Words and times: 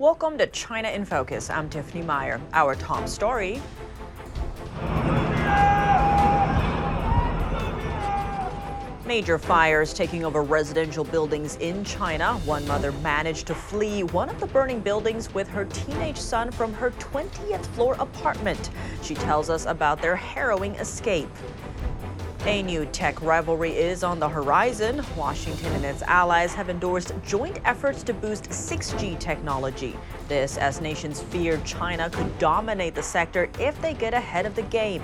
Welcome 0.00 0.38
to 0.38 0.46
China 0.46 0.88
in 0.88 1.04
Focus. 1.04 1.50
I'm 1.50 1.68
Tiffany 1.68 2.00
Meyer. 2.00 2.40
Our 2.54 2.74
top 2.74 3.06
story. 3.06 3.60
Major 9.04 9.38
fires 9.38 9.92
taking 9.92 10.24
over 10.24 10.42
residential 10.42 11.04
buildings 11.04 11.56
in 11.56 11.84
China. 11.84 12.38
One 12.46 12.66
mother 12.66 12.92
managed 12.92 13.46
to 13.48 13.54
flee 13.54 14.02
one 14.04 14.30
of 14.30 14.40
the 14.40 14.46
burning 14.46 14.80
buildings 14.80 15.34
with 15.34 15.48
her 15.48 15.66
teenage 15.66 16.16
son 16.16 16.50
from 16.50 16.72
her 16.72 16.92
20th 16.92 17.66
floor 17.74 17.94
apartment. 17.98 18.70
She 19.02 19.14
tells 19.14 19.50
us 19.50 19.66
about 19.66 20.00
their 20.00 20.16
harrowing 20.16 20.76
escape. 20.76 21.28
A 22.46 22.62
new 22.62 22.86
tech 22.86 23.20
rivalry 23.20 23.76
is 23.76 24.02
on 24.02 24.18
the 24.18 24.28
horizon. 24.28 25.04
Washington 25.14 25.74
and 25.74 25.84
its 25.84 26.00
allies 26.02 26.54
have 26.54 26.70
endorsed 26.70 27.12
joint 27.22 27.58
efforts 27.66 28.02
to 28.04 28.14
boost 28.14 28.44
6G 28.44 29.20
technology. 29.20 29.94
This 30.26 30.56
as 30.56 30.80
nations 30.80 31.20
fear 31.20 31.60
China 31.66 32.08
could 32.08 32.38
dominate 32.38 32.94
the 32.94 33.02
sector 33.02 33.50
if 33.58 33.78
they 33.82 33.92
get 33.92 34.14
ahead 34.14 34.46
of 34.46 34.54
the 34.54 34.62
game. 34.62 35.02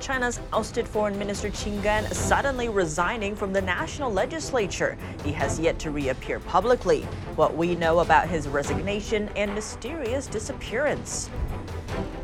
China's 0.00 0.40
ousted 0.52 0.86
Foreign 0.88 1.16
Minister 1.16 1.48
Qin 1.48 1.80
Gang 1.80 2.04
suddenly 2.08 2.68
resigning 2.68 3.36
from 3.36 3.52
the 3.52 3.62
national 3.62 4.12
legislature. 4.12 4.98
He 5.22 5.32
has 5.32 5.60
yet 5.60 5.78
to 5.78 5.92
reappear 5.92 6.40
publicly. 6.40 7.02
What 7.36 7.56
we 7.56 7.76
know 7.76 8.00
about 8.00 8.28
his 8.28 8.48
resignation 8.48 9.30
and 9.36 9.54
mysterious 9.54 10.26
disappearance. 10.26 11.30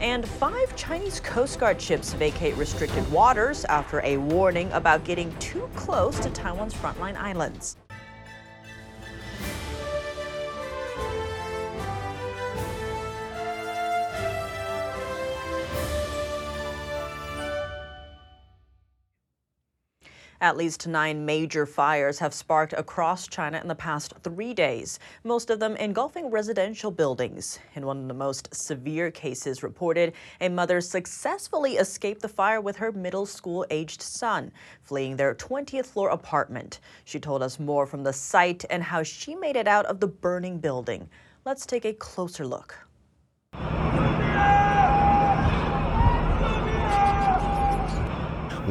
And 0.01 0.27
five 0.27 0.75
Chinese 0.77 1.21
Coast 1.21 1.61
Guard 1.61 1.79
ships 1.79 2.15
vacate 2.15 2.57
restricted 2.57 3.11
waters 3.13 3.67
after 3.67 4.01
a 4.03 4.17
warning 4.17 4.73
about 4.73 5.05
getting 5.05 5.31
too 5.39 5.69
close 5.77 6.19
to 6.21 6.31
Taiwan's 6.31 6.73
frontline 6.73 7.17
islands. 7.17 7.77
At 20.43 20.57
least 20.57 20.89
nine 20.89 21.27
major 21.27 21.67
fires 21.67 22.19
have 22.21 22.33
sparked 22.33 22.73
across 22.73 23.29
China 23.29 23.61
in 23.61 23.69
the 23.69 23.75
past 23.75 24.15
three 24.23 24.55
days, 24.55 24.99
most 25.23 25.51
of 25.51 25.61
them 25.61 25.77
engulfing 25.77 26.31
residential 26.31 26.91
buildings. 26.91 27.59
In 27.75 27.85
one 27.85 27.99
of 27.99 28.09
the 28.09 28.15
most 28.15 28.49
severe 28.55 29.11
cases 29.11 29.63
reported, 29.63 30.15
a 30.41 30.49
mother 30.49 30.81
successfully 30.81 31.77
escaped 31.77 32.23
the 32.23 32.29
fire 32.29 32.63
with 32.63 32.77
her 32.77 32.91
middle 32.91 33.27
school 33.27 33.67
aged 33.69 34.01
son, 34.01 34.51
fleeing 34.81 35.15
their 35.15 35.35
20th 35.35 35.85
floor 35.85 36.09
apartment. 36.09 36.81
She 37.05 37.21
told 37.21 37.43
us 37.43 37.61
more 37.61 37.87
from 37.87 38.03
the 38.03 38.15
site 38.15 38.65
and 38.71 38.83
how 38.83 39.03
she 39.03 39.35
made 39.35 39.57
it 39.57 39.69
out 39.69 39.85
of 39.85 40.01
the 40.01 40.09
burning 40.09 40.57
building. 40.57 41.07
Let's 41.45 41.67
take 41.67 41.85
a 41.85 41.93
closer 41.93 42.47
look. 42.47 42.90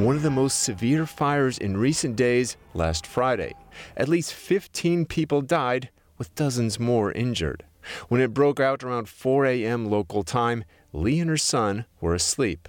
One 0.05 0.15
of 0.15 0.21
the 0.21 0.29
most 0.29 0.61
severe 0.61 1.05
fires 1.05 1.57
in 1.57 1.77
recent 1.77 2.15
days 2.15 2.57
last 2.73 3.05
Friday. 3.05 3.53
At 3.97 4.07
least 4.07 4.33
15 4.33 5.05
people 5.05 5.41
died, 5.41 5.89
with 6.17 6.35
dozens 6.35 6.79
more 6.79 7.11
injured. 7.11 7.63
When 8.07 8.21
it 8.21 8.33
broke 8.33 8.59
out 8.59 8.83
around 8.83 9.09
4 9.09 9.45
a.m. 9.45 9.89
local 9.89 10.23
time, 10.23 10.63
Lee 10.93 11.19
and 11.19 11.29
her 11.29 11.37
son 11.37 11.85
were 12.01 12.13
asleep. 12.13 12.67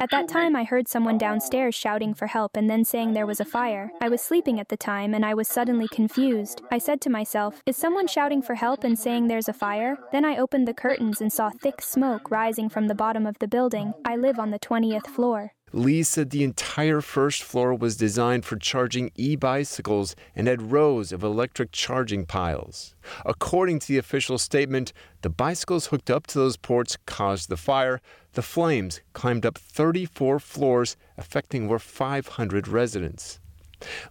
At 0.00 0.10
that 0.10 0.28
time, 0.28 0.56
I 0.56 0.64
heard 0.64 0.88
someone 0.88 1.16
downstairs 1.16 1.74
shouting 1.74 2.12
for 2.12 2.26
help 2.26 2.56
and 2.56 2.68
then 2.68 2.84
saying 2.84 3.12
there 3.12 3.26
was 3.26 3.38
a 3.38 3.44
fire. 3.44 3.92
I 4.00 4.08
was 4.08 4.20
sleeping 4.20 4.58
at 4.58 4.68
the 4.68 4.76
time 4.76 5.14
and 5.14 5.24
I 5.24 5.34
was 5.34 5.46
suddenly 5.46 5.86
confused. 5.88 6.60
I 6.72 6.78
said 6.78 7.00
to 7.02 7.10
myself, 7.10 7.62
Is 7.66 7.76
someone 7.76 8.08
shouting 8.08 8.42
for 8.42 8.56
help 8.56 8.82
and 8.82 8.98
saying 8.98 9.28
there's 9.28 9.48
a 9.48 9.52
fire? 9.52 9.96
Then 10.10 10.24
I 10.24 10.38
opened 10.38 10.66
the 10.66 10.74
curtains 10.74 11.20
and 11.20 11.32
saw 11.32 11.50
thick 11.50 11.80
smoke 11.80 12.30
rising 12.30 12.68
from 12.68 12.88
the 12.88 12.96
bottom 12.96 13.26
of 13.26 13.38
the 13.38 13.48
building. 13.48 13.94
I 14.04 14.16
live 14.16 14.38
on 14.40 14.50
the 14.50 14.58
20th 14.58 15.06
floor. 15.06 15.52
Lee 15.72 16.02
said 16.02 16.30
the 16.30 16.44
entire 16.44 17.00
first 17.00 17.42
floor 17.42 17.74
was 17.74 17.96
designed 17.96 18.44
for 18.44 18.56
charging 18.56 19.10
e 19.16 19.36
bicycles 19.36 20.16
and 20.34 20.46
had 20.46 20.72
rows 20.72 21.12
of 21.12 21.22
electric 21.22 21.72
charging 21.72 22.24
piles. 22.24 22.94
According 23.26 23.80
to 23.80 23.88
the 23.88 23.98
official 23.98 24.38
statement, 24.38 24.92
the 25.22 25.30
bicycles 25.30 25.86
hooked 25.86 26.10
up 26.10 26.26
to 26.28 26.38
those 26.38 26.56
ports 26.56 26.96
caused 27.06 27.48
the 27.48 27.56
fire. 27.56 28.00
The 28.32 28.42
flames 28.42 29.00
climbed 29.12 29.44
up 29.44 29.58
34 29.58 30.38
floors, 30.38 30.96
affecting 31.16 31.66
over 31.66 31.78
500 31.78 32.68
residents. 32.68 33.40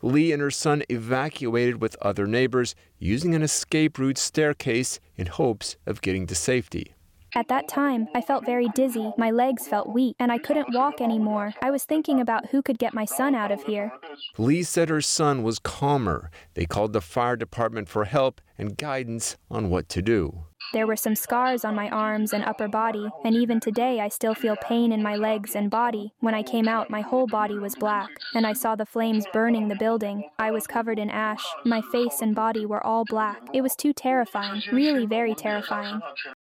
Lee 0.02 0.32
and 0.32 0.42
her 0.42 0.52
son 0.52 0.84
evacuated 0.90 1.82
with 1.82 1.98
other 2.02 2.28
neighbors 2.28 2.76
using 3.00 3.36
an 3.36 3.42
escape 3.42 3.98
route 3.98 4.18
staircase 4.18 5.00
in 5.16 5.28
hopes 5.28 5.76
of 5.86 6.02
getting 6.02 6.28
to 6.28 6.36
safety. 6.36 6.94
At 7.38 7.50
that 7.50 7.68
time, 7.68 8.08
I 8.16 8.22
felt 8.22 8.48
very 8.48 8.68
dizzy, 8.70 9.14
my 9.16 9.30
legs 9.30 9.68
felt 9.68 9.88
weak, 9.88 10.16
and 10.18 10.32
I 10.32 10.40
couldn't 10.40 10.74
walk 10.74 11.00
anymore. 11.00 11.54
I 11.62 11.70
was 11.70 11.84
thinking 11.84 12.20
about 12.20 12.48
who 12.48 12.64
could 12.64 12.80
get 12.80 12.96
my 12.96 13.06
son 13.06 13.36
out 13.36 13.52
of 13.52 13.62
here. 13.66 13.94
Lee 14.40 14.64
said 14.64 14.90
her 14.90 15.02
son 15.02 15.44
was 15.44 15.60
calmer. 15.60 16.32
They 16.56 16.66
called 16.66 16.94
the 16.94 17.00
fire 17.00 17.36
department 17.36 17.90
for 17.90 18.06
help 18.06 18.42
and 18.58 18.76
guidance 18.76 19.38
on 19.52 19.70
what 19.70 19.88
to 19.90 20.02
do. 20.02 20.46
There 20.74 20.88
were 20.88 20.96
some 20.96 21.16
scars 21.16 21.64
on 21.64 21.76
my 21.76 21.90
arms 21.90 22.34
and 22.34 22.44
upper 22.44 22.68
body, 22.68 23.08
and 23.24 23.36
even 23.36 23.60
today 23.60 24.02
I 24.02 24.10
still 24.10 24.34
feel 24.34 24.56
pain 24.58 24.92
in 24.92 25.02
my 25.02 25.16
legs 25.16 25.56
and 25.56 25.70
body. 25.70 26.14
When 26.20 26.36
I 26.36 26.44
came 26.44 26.68
out, 26.68 26.90
my 26.90 27.02
whole 27.02 27.28
body 27.28 27.58
was 27.58 27.76
black, 27.76 28.10
and 28.36 28.46
I 28.46 28.54
saw 28.54 28.76
the 28.76 28.86
flames 28.86 29.26
burning 29.32 29.70
the 29.70 29.76
building. 29.76 30.30
I 30.38 30.52
was 30.52 30.68
covered 30.68 31.00
in 31.00 31.10
ash. 31.10 31.46
My 31.64 31.82
face 31.92 32.22
and 32.22 32.36
body 32.36 32.66
were 32.66 32.86
all 32.86 33.06
black. 33.06 33.42
It 33.54 33.62
was 33.62 33.76
too 33.76 33.94
terrifying, 33.94 34.62
really 34.72 35.06
very 35.06 35.34
terrifying. 35.34 36.02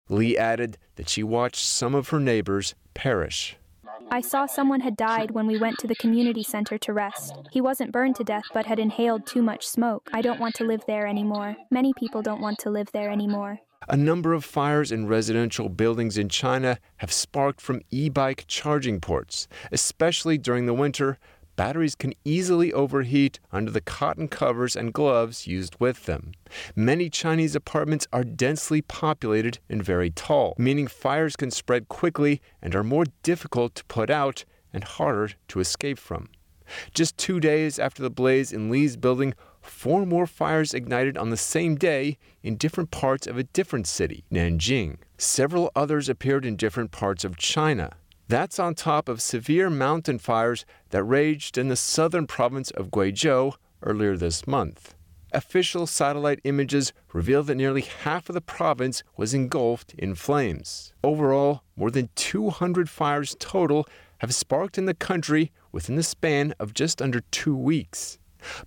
Lee 0.08 0.36
added 0.36 0.78
that 0.96 1.08
she 1.08 1.22
watched 1.22 1.64
some 1.66 1.94
of 1.94 2.10
her 2.10 2.20
neighbors 2.20 2.74
perish. 2.94 3.56
I 4.10 4.20
saw 4.20 4.46
someone 4.46 4.80
had 4.80 4.96
died 4.96 5.30
when 5.30 5.46
we 5.46 5.58
went 5.58 5.78
to 5.78 5.86
the 5.86 5.94
community 5.94 6.42
center 6.42 6.76
to 6.78 6.92
rest. 6.92 7.34
He 7.50 7.60
wasn't 7.60 7.92
burned 7.92 8.16
to 8.16 8.24
death 8.24 8.44
but 8.52 8.66
had 8.66 8.78
inhaled 8.78 9.26
too 9.26 9.42
much 9.42 9.66
smoke. 9.66 10.10
I 10.12 10.20
don't 10.20 10.40
want 10.40 10.54
to 10.56 10.64
live 10.64 10.84
there 10.86 11.06
anymore. 11.06 11.56
Many 11.70 11.92
people 11.94 12.22
don't 12.22 12.40
want 12.40 12.58
to 12.60 12.70
live 12.70 12.92
there 12.92 13.10
anymore. 13.10 13.60
A 13.88 13.96
number 13.96 14.32
of 14.32 14.44
fires 14.44 14.92
in 14.92 15.06
residential 15.06 15.68
buildings 15.68 16.16
in 16.16 16.28
China 16.28 16.78
have 16.98 17.12
sparked 17.12 17.60
from 17.60 17.82
e 17.90 18.08
bike 18.08 18.44
charging 18.46 19.00
ports, 19.00 19.48
especially 19.72 20.38
during 20.38 20.66
the 20.66 20.74
winter 20.74 21.18
batteries 21.56 21.94
can 21.94 22.14
easily 22.24 22.72
overheat 22.72 23.38
under 23.50 23.70
the 23.70 23.80
cotton 23.80 24.28
covers 24.28 24.74
and 24.74 24.92
gloves 24.92 25.46
used 25.46 25.76
with 25.78 26.06
them. 26.06 26.32
Many 26.74 27.10
Chinese 27.10 27.54
apartments 27.54 28.06
are 28.12 28.24
densely 28.24 28.82
populated 28.82 29.58
and 29.68 29.82
very 29.82 30.10
tall, 30.10 30.54
meaning 30.58 30.86
fires 30.86 31.36
can 31.36 31.50
spread 31.50 31.88
quickly 31.88 32.40
and 32.62 32.74
are 32.74 32.84
more 32.84 33.04
difficult 33.22 33.74
to 33.74 33.84
put 33.84 34.10
out 34.10 34.44
and 34.72 34.84
harder 34.84 35.30
to 35.48 35.60
escape 35.60 35.98
from. 35.98 36.28
Just 36.94 37.18
two 37.18 37.38
days 37.38 37.78
after 37.78 38.02
the 38.02 38.10
blaze 38.10 38.52
in 38.52 38.70
Lee's 38.70 38.96
building, 38.96 39.34
four 39.62 40.04
more 40.04 40.26
fires 40.26 40.74
ignited 40.74 41.16
on 41.16 41.30
the 41.30 41.36
same 41.36 41.76
day 41.76 42.18
in 42.42 42.56
different 42.56 42.90
parts 42.90 43.26
of 43.26 43.38
a 43.38 43.44
different 43.44 43.86
city, 43.86 44.24
Nanjing. 44.30 44.98
Several 45.18 45.70
others 45.74 46.08
appeared 46.08 46.44
in 46.44 46.56
different 46.56 46.90
parts 46.90 47.24
of 47.24 47.36
China. 47.36 47.94
That's 48.28 48.58
on 48.58 48.74
top 48.74 49.08
of 49.08 49.20
severe 49.20 49.68
mountain 49.70 50.18
fires 50.18 50.64
that 50.90 51.04
raged 51.04 51.58
in 51.58 51.68
the 51.68 51.76
southern 51.76 52.26
province 52.26 52.70
of 52.70 52.90
Guizhou 52.90 53.54
earlier 53.82 54.16
this 54.16 54.46
month. 54.46 54.94
Official 55.34 55.86
satellite 55.86 56.40
images 56.44 56.92
reveal 57.14 57.42
that 57.42 57.54
nearly 57.54 57.80
half 57.80 58.28
of 58.28 58.34
the 58.34 58.40
province 58.40 59.02
was 59.16 59.32
engulfed 59.32 59.94
in 59.94 60.14
flames. 60.14 60.92
Overall, 61.02 61.62
more 61.74 61.90
than 61.90 62.10
200 62.14 62.90
fires 62.90 63.34
total 63.38 63.86
have 64.18 64.34
sparked 64.34 64.76
in 64.76 64.84
the 64.84 64.94
country 64.94 65.50
within 65.72 65.96
the 65.96 66.02
span 66.02 66.54
of 66.60 66.74
just 66.74 67.00
under 67.00 67.20
two 67.30 67.56
weeks. 67.56 68.18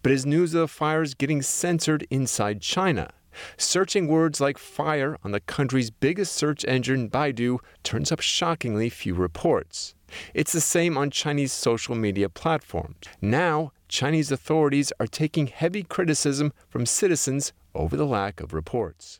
But 0.02 0.12
is 0.12 0.26
news 0.26 0.54
of 0.54 0.62
the 0.62 0.68
fires 0.68 1.14
getting 1.14 1.42
censored 1.42 2.08
inside 2.10 2.62
China? 2.62 3.12
Searching 3.58 4.08
words 4.08 4.40
like 4.40 4.58
fire 4.58 5.18
on 5.24 5.32
the 5.32 5.40
country's 5.42 5.90
biggest 5.90 6.34
search 6.34 6.64
engine, 6.66 7.10
Baidu, 7.10 7.60
turns 7.84 8.12
up 8.12 8.22
shockingly 8.22 8.90
few 8.90 9.14
reports. 9.14 9.96
It's 10.34 10.54
the 10.54 10.62
same 10.62 10.98
on 10.98 11.10
Chinese 11.10 11.52
social 11.52 11.96
media 11.96 12.30
platforms. 12.30 12.98
Now, 13.22 13.72
Chinese 13.88 14.32
authorities 14.32 14.94
are 15.00 15.08
taking 15.08 15.48
heavy 15.48 15.84
criticism 15.84 16.54
from 16.70 16.86
citizens 16.86 17.54
over 17.74 17.98
the 17.98 18.06
lack 18.06 18.40
of 18.40 18.54
reports. 18.54 19.20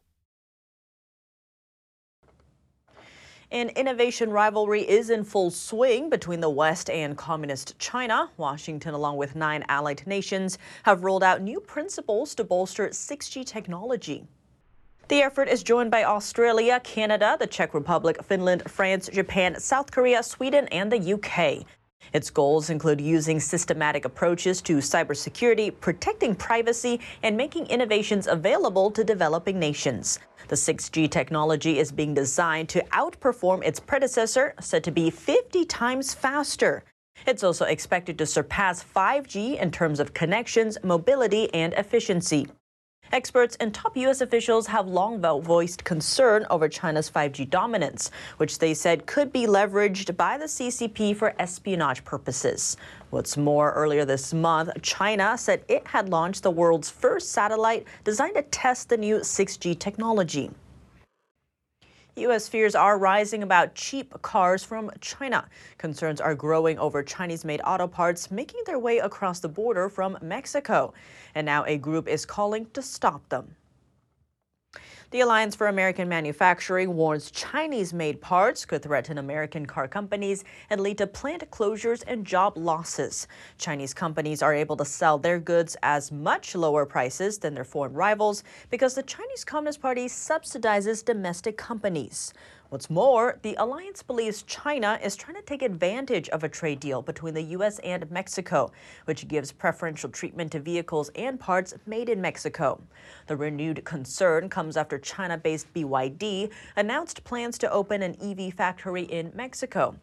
An 3.52 3.70
innovation 3.70 4.32
rivalry 4.32 4.82
is 4.82 5.12
in 5.12 5.24
full 5.24 5.52
swing 5.52 6.10
between 6.10 6.40
the 6.40 6.50
West 6.50 6.90
and 6.90 7.16
Communist 7.16 7.78
China. 7.78 8.32
Washington, 8.38 8.96
along 8.96 9.18
with 9.18 9.36
nine 9.36 9.64
allied 9.70 10.02
nations, 10.08 10.58
have 10.82 11.04
rolled 11.04 11.22
out 11.22 11.44
new 11.44 11.60
principles 11.60 12.34
to 12.36 12.44
bolster 12.44 12.88
6G 12.90 13.46
technology. 13.46 14.28
The 15.10 15.22
effort 15.22 15.48
is 15.48 15.62
joined 15.62 15.92
by 15.92 16.06
Australia, 16.06 16.80
Canada, 16.84 17.38
the 17.40 17.46
Czech 17.46 17.76
Republic, 17.76 18.24
Finland, 18.24 18.64
France, 18.68 19.10
Japan, 19.14 19.60
South 19.60 19.92
Korea, 19.92 20.24
Sweden, 20.24 20.68
and 20.70 20.92
the 20.92 21.14
UK. 21.14 21.68
Its 22.14 22.30
goals 22.30 22.70
include 22.70 23.02
using 23.02 23.40
systematic 23.40 24.06
approaches 24.06 24.62
to 24.62 24.78
cybersecurity, 24.78 25.74
protecting 25.80 26.36
privacy, 26.36 27.00
and 27.24 27.36
making 27.36 27.68
innovations 27.68 28.28
available 28.28 28.92
to 28.92 29.04
developing 29.04 29.60
nations. 29.60 30.20
The 30.48 30.56
6G 30.56 31.10
technology 31.10 31.80
is 31.80 31.92
being 31.92 32.14
designed 32.14 32.70
to 32.70 32.84
outperform 32.92 33.64
its 33.64 33.80
predecessor, 33.80 34.54
said 34.60 34.84
to 34.84 34.92
be 34.92 35.10
50 35.10 35.66
times 35.66 36.14
faster. 36.14 36.84
It's 37.26 37.44
also 37.44 37.66
expected 37.66 38.18
to 38.20 38.26
surpass 38.26 38.84
5G 38.84 39.60
in 39.60 39.72
terms 39.72 40.00
of 40.00 40.14
connections, 40.14 40.78
mobility, 40.84 41.52
and 41.54 41.74
efficiency. 41.74 42.48
Experts 43.12 43.56
and 43.60 43.74
top 43.74 43.96
U.S. 43.98 44.22
officials 44.22 44.68
have 44.68 44.88
long 44.88 45.22
voiced 45.22 45.84
concern 45.84 46.46
over 46.50 46.68
China's 46.68 47.10
5G 47.10 47.50
dominance, 47.50 48.10
which 48.38 48.60
they 48.60 48.74
said 48.74 49.06
could 49.06 49.32
be 49.32 49.46
leveraged 49.46 50.18
by 50.18 50.38
the 50.38 50.46
CCP 50.46 51.16
for 51.16 51.34
espionage 51.40 52.04
purposes. 52.04 52.78
What's 53.12 53.38
more, 53.38 53.72
earlier 53.74 54.06
this 54.06 54.34
month, 54.34 54.72
China 54.82 55.38
said 55.38 55.64
it 55.68 55.86
had 55.88 56.10
launched 56.10 56.44
the 56.44 56.52
world's 56.52 56.90
first 56.90 57.32
satellite 57.32 57.86
designed 58.04 58.36
to 58.36 58.42
test 58.42 58.90
the 58.90 58.98
new 58.98 59.18
6G 59.18 59.78
technology. 59.78 60.50
U.S. 62.18 62.48
fears 62.48 62.76
are 62.76 62.98
rising 62.98 63.44
about 63.44 63.76
cheap 63.76 64.22
cars 64.22 64.64
from 64.64 64.90
China. 65.02 65.50
Concerns 65.78 66.22
are 66.22 66.34
growing 66.34 66.80
over 66.80 67.04
Chinese 67.04 67.44
made 67.44 67.60
auto 67.66 67.88
parts 67.88 68.32
making 68.32 68.62
their 68.66 68.80
way 68.80 69.00
across 69.00 69.42
the 69.42 69.50
border 69.50 69.90
from 69.90 70.18
Mexico. 70.22 70.94
And 71.36 71.44
now 71.44 71.66
a 71.66 71.78
group 71.78 72.08
is 72.08 72.26
calling 72.26 72.68
to 72.72 72.82
stop 72.82 73.28
them. 73.28 73.56
The 75.12 75.22
Alliance 75.22 75.56
for 75.56 75.68
American 75.68 76.10
Manufacturing 76.10 76.96
warns 76.96 77.30
Chinese 77.30 77.94
made 77.94 78.22
parts 78.22 78.66
could 78.66 78.82
threaten 78.82 79.20
American 79.20 79.68
car 79.68 79.88
companies 79.88 80.44
and 80.72 80.82
lead 80.82 80.98
to 80.98 81.06
plant 81.06 81.50
closures 81.52 82.04
and 82.08 82.26
job 82.26 82.58
losses. 82.58 83.28
Chinese 83.60 83.94
companies 83.94 84.42
are 84.42 84.54
able 84.54 84.76
to 84.78 84.84
sell 84.84 85.20
their 85.20 85.40
goods 85.40 85.78
as 85.84 86.12
much 86.12 86.56
lower 86.56 86.88
prices 86.88 87.38
than 87.38 87.54
their 87.54 87.64
foreign 87.64 87.94
rivals 87.94 88.44
because 88.72 88.96
the 88.96 89.04
Chinese 89.04 89.46
Communist 89.46 89.80
Party 89.80 90.08
subsidizes 90.08 91.06
domestic 91.06 91.56
companies. 91.56 92.34
What's 92.70 92.90
more, 92.90 93.38
the 93.44 93.56
alliance 93.60 94.02
believes 94.02 94.42
China 94.44 95.00
is 95.04 95.16
trying 95.16 95.36
to 95.36 95.44
take 95.44 95.62
advantage 95.62 96.30
of 96.30 96.44
a 96.44 96.50
trade 96.50 96.80
deal 96.80 97.04
between 97.04 97.36
the 97.36 97.44
U.S. 97.44 97.78
and 97.80 98.10
Mexico, 98.10 98.72
which 99.06 99.28
gives 99.28 99.52
preferential 99.52 100.10
treatment 100.10 100.52
to 100.54 100.60
vehicles 100.60 101.10
and 101.16 101.40
parts 101.40 101.76
made 101.86 102.10
in 102.10 102.20
Mexico. 102.20 102.82
The 103.28 103.38
renewed 103.38 103.86
concern 103.86 104.50
comes 104.50 104.78
after 104.78 104.98
China 104.98 105.38
based 105.38 105.72
BYD 105.76 106.52
announced 106.76 107.24
plans 107.24 107.60
to 107.60 107.72
open 107.72 108.02
an 108.02 108.18
EV 108.20 108.56
factory 108.56 109.04
in 109.04 109.32
Mexico. 109.36 109.96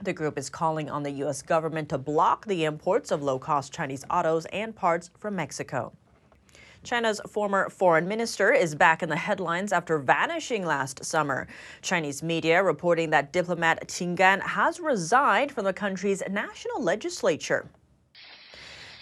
The 0.00 0.12
group 0.12 0.38
is 0.38 0.48
calling 0.48 0.88
on 0.88 1.02
the 1.02 1.10
U.S. 1.10 1.42
government 1.42 1.88
to 1.88 1.98
block 1.98 2.46
the 2.46 2.64
imports 2.66 3.10
of 3.10 3.22
low 3.22 3.40
cost 3.40 3.72
Chinese 3.72 4.04
autos 4.10 4.44
and 4.46 4.76
parts 4.76 5.10
from 5.18 5.34
Mexico. 5.34 5.92
China's 6.86 7.20
former 7.28 7.68
foreign 7.68 8.06
minister 8.06 8.52
is 8.52 8.76
back 8.76 9.02
in 9.02 9.08
the 9.08 9.16
headlines 9.16 9.72
after 9.72 9.98
vanishing 9.98 10.64
last 10.64 11.04
summer. 11.04 11.48
Chinese 11.82 12.22
media 12.22 12.62
reporting 12.62 13.10
that 13.10 13.32
diplomat 13.32 13.88
Qin 13.88 14.14
Gang 14.14 14.40
has 14.40 14.78
resigned 14.78 15.50
from 15.50 15.64
the 15.64 15.72
country's 15.72 16.22
national 16.30 16.80
legislature. 16.80 17.68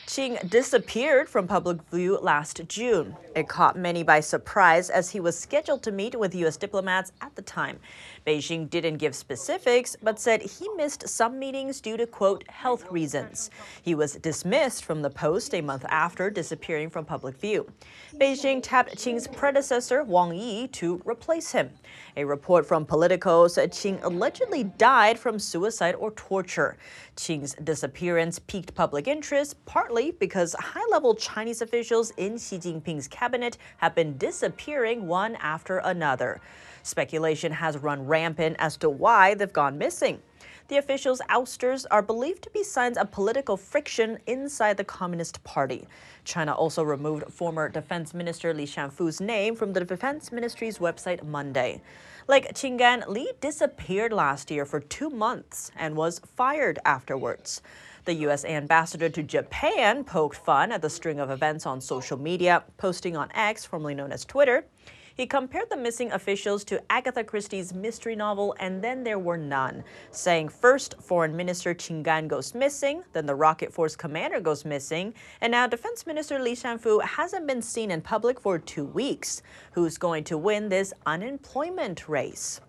Qin 0.06 0.48
disappeared 0.48 1.28
from 1.28 1.46
public 1.46 1.82
view 1.90 2.18
last 2.18 2.62
June. 2.68 3.16
It 3.36 3.48
caught 3.48 3.76
many 3.76 4.02
by 4.02 4.20
surprise 4.20 4.88
as 4.88 5.10
he 5.10 5.20
was 5.20 5.38
scheduled 5.38 5.82
to 5.82 5.92
meet 5.92 6.18
with 6.18 6.34
U.S. 6.34 6.56
diplomats 6.56 7.12
at 7.20 7.34
the 7.36 7.42
time. 7.42 7.80
Beijing 8.26 8.70
didn't 8.70 8.96
give 8.96 9.14
specifics, 9.14 9.96
but 10.02 10.18
said 10.18 10.40
he 10.42 10.68
missed 10.76 11.08
some 11.08 11.38
meetings 11.38 11.80
due 11.80 11.96
to, 11.96 12.06
quote, 12.06 12.48
health 12.48 12.90
reasons. 12.90 13.50
He 13.82 13.94
was 13.94 14.14
dismissed 14.14 14.84
from 14.84 15.02
the 15.02 15.10
post 15.10 15.54
a 15.54 15.60
month 15.60 15.84
after 15.88 16.30
disappearing 16.30 16.88
from 16.88 17.04
public 17.04 17.36
view. 17.36 17.70
Beijing 18.16 18.62
tapped 18.62 18.96
Qin's 18.96 19.28
predecessor, 19.28 20.04
Wang 20.04 20.34
Yi, 20.34 20.68
to 20.68 21.02
replace 21.04 21.52
him. 21.52 21.70
A 22.16 22.24
report 22.24 22.64
from 22.64 22.86
Politico 22.86 23.46
said 23.48 23.72
Qing 23.72 24.02
allegedly 24.02 24.64
died 24.64 25.18
from 25.18 25.38
suicide 25.38 25.94
or 25.96 26.12
torture. 26.12 26.78
Qin's 27.16 27.54
disappearance 27.64 28.38
piqued 28.38 28.74
public 28.74 29.06
interest, 29.06 29.62
partly 29.66 30.12
because 30.12 30.54
high 30.54 30.86
level 30.90 31.14
Chinese 31.14 31.60
officials 31.60 32.10
in 32.16 32.38
Xi 32.38 32.58
Jinping's 32.58 33.08
cabinet 33.08 33.58
have 33.78 33.94
been 33.94 34.16
disappearing 34.16 35.06
one 35.06 35.36
after 35.36 35.78
another. 35.78 36.40
Speculation 36.84 37.50
has 37.50 37.78
run 37.78 38.06
rampant 38.06 38.56
as 38.58 38.76
to 38.76 38.90
why 38.90 39.34
they've 39.34 39.52
gone 39.52 39.78
missing. 39.78 40.20
The 40.68 40.76
officials' 40.76 41.22
ousters 41.28 41.86
are 41.86 42.02
believed 42.02 42.42
to 42.44 42.50
be 42.50 42.62
signs 42.62 42.98
of 42.98 43.10
political 43.10 43.56
friction 43.56 44.18
inside 44.26 44.76
the 44.76 44.84
Communist 44.84 45.42
Party. 45.44 45.86
China 46.24 46.52
also 46.52 46.82
removed 46.82 47.32
former 47.32 47.68
Defense 47.68 48.12
Minister 48.14 48.52
Li 48.52 48.66
Shangfu's 48.66 49.20
name 49.20 49.56
from 49.56 49.72
the 49.72 49.84
Defense 49.84 50.30
Ministry's 50.30 50.78
website 50.78 51.22
Monday. 51.22 51.82
Like 52.28 52.54
Qin 52.54 52.76
Gang, 52.76 53.02
Li 53.08 53.30
disappeared 53.40 54.12
last 54.12 54.50
year 54.50 54.66
for 54.66 54.80
two 54.80 55.10
months 55.10 55.70
and 55.76 55.96
was 55.96 56.20
fired 56.36 56.78
afterwards. 56.84 57.62
The 58.04 58.14
U.S. 58.26 58.44
ambassador 58.44 59.08
to 59.08 59.22
Japan 59.22 60.04
poked 60.04 60.36
fun 60.36 60.70
at 60.70 60.82
the 60.82 60.90
string 60.90 61.18
of 61.18 61.30
events 61.30 61.64
on 61.64 61.80
social 61.80 62.18
media, 62.18 62.62
posting 62.76 63.16
on 63.16 63.30
X, 63.34 63.64
formerly 63.64 63.94
known 63.94 64.12
as 64.12 64.26
Twitter. 64.26 64.66
He 65.16 65.26
compared 65.26 65.70
the 65.70 65.76
missing 65.76 66.10
officials 66.10 66.64
to 66.64 66.82
Agatha 66.90 67.22
Christie's 67.22 67.72
mystery 67.72 68.16
novel 68.16 68.56
And 68.58 68.82
Then 68.82 69.04
There 69.04 69.20
Were 69.20 69.36
None, 69.36 69.84
saying 70.10 70.48
first 70.48 71.00
Foreign 71.00 71.36
Minister 71.36 71.72
Qin 71.72 72.02
Gang 72.02 72.26
goes 72.26 72.52
missing, 72.52 73.04
then 73.12 73.24
the 73.24 73.34
Rocket 73.36 73.72
Force 73.72 73.94
commander 73.94 74.40
goes 74.40 74.64
missing, 74.64 75.14
and 75.40 75.52
now 75.52 75.68
Defense 75.68 76.04
Minister 76.04 76.40
Li 76.40 76.56
Shangfu 76.56 77.00
hasn't 77.04 77.46
been 77.46 77.62
seen 77.62 77.92
in 77.92 78.00
public 78.00 78.40
for 78.40 78.58
two 78.58 78.86
weeks. 78.86 79.40
Who's 79.70 79.98
going 79.98 80.24
to 80.24 80.36
win 80.36 80.68
this 80.68 80.92
unemployment 81.06 82.08
race? 82.08 82.60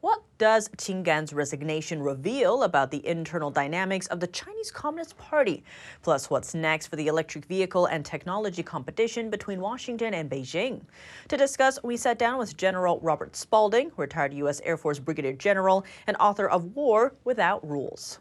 What 0.00 0.22
does 0.38 0.68
Qin 0.76 1.02
Gang's 1.02 1.32
resignation 1.32 2.00
reveal 2.00 2.62
about 2.62 2.92
the 2.92 3.04
internal 3.04 3.50
dynamics 3.50 4.06
of 4.06 4.20
the 4.20 4.28
Chinese 4.28 4.70
Communist 4.70 5.18
Party? 5.18 5.64
Plus, 6.02 6.30
what's 6.30 6.54
next 6.54 6.86
for 6.86 6.94
the 6.94 7.08
electric 7.08 7.46
vehicle 7.46 7.86
and 7.86 8.04
technology 8.04 8.62
competition 8.62 9.28
between 9.28 9.60
Washington 9.60 10.14
and 10.14 10.30
Beijing? 10.30 10.82
To 11.26 11.36
discuss, 11.36 11.82
we 11.82 11.96
sat 11.96 12.16
down 12.16 12.38
with 12.38 12.56
General 12.56 13.00
Robert 13.00 13.34
Spalding, 13.34 13.90
retired 13.96 14.32
U.S. 14.34 14.60
Air 14.64 14.76
Force 14.76 15.00
Brigadier 15.00 15.32
General 15.32 15.84
and 16.06 16.16
author 16.18 16.48
of 16.48 16.76
War 16.76 17.14
Without 17.24 17.68
Rules. 17.68 18.20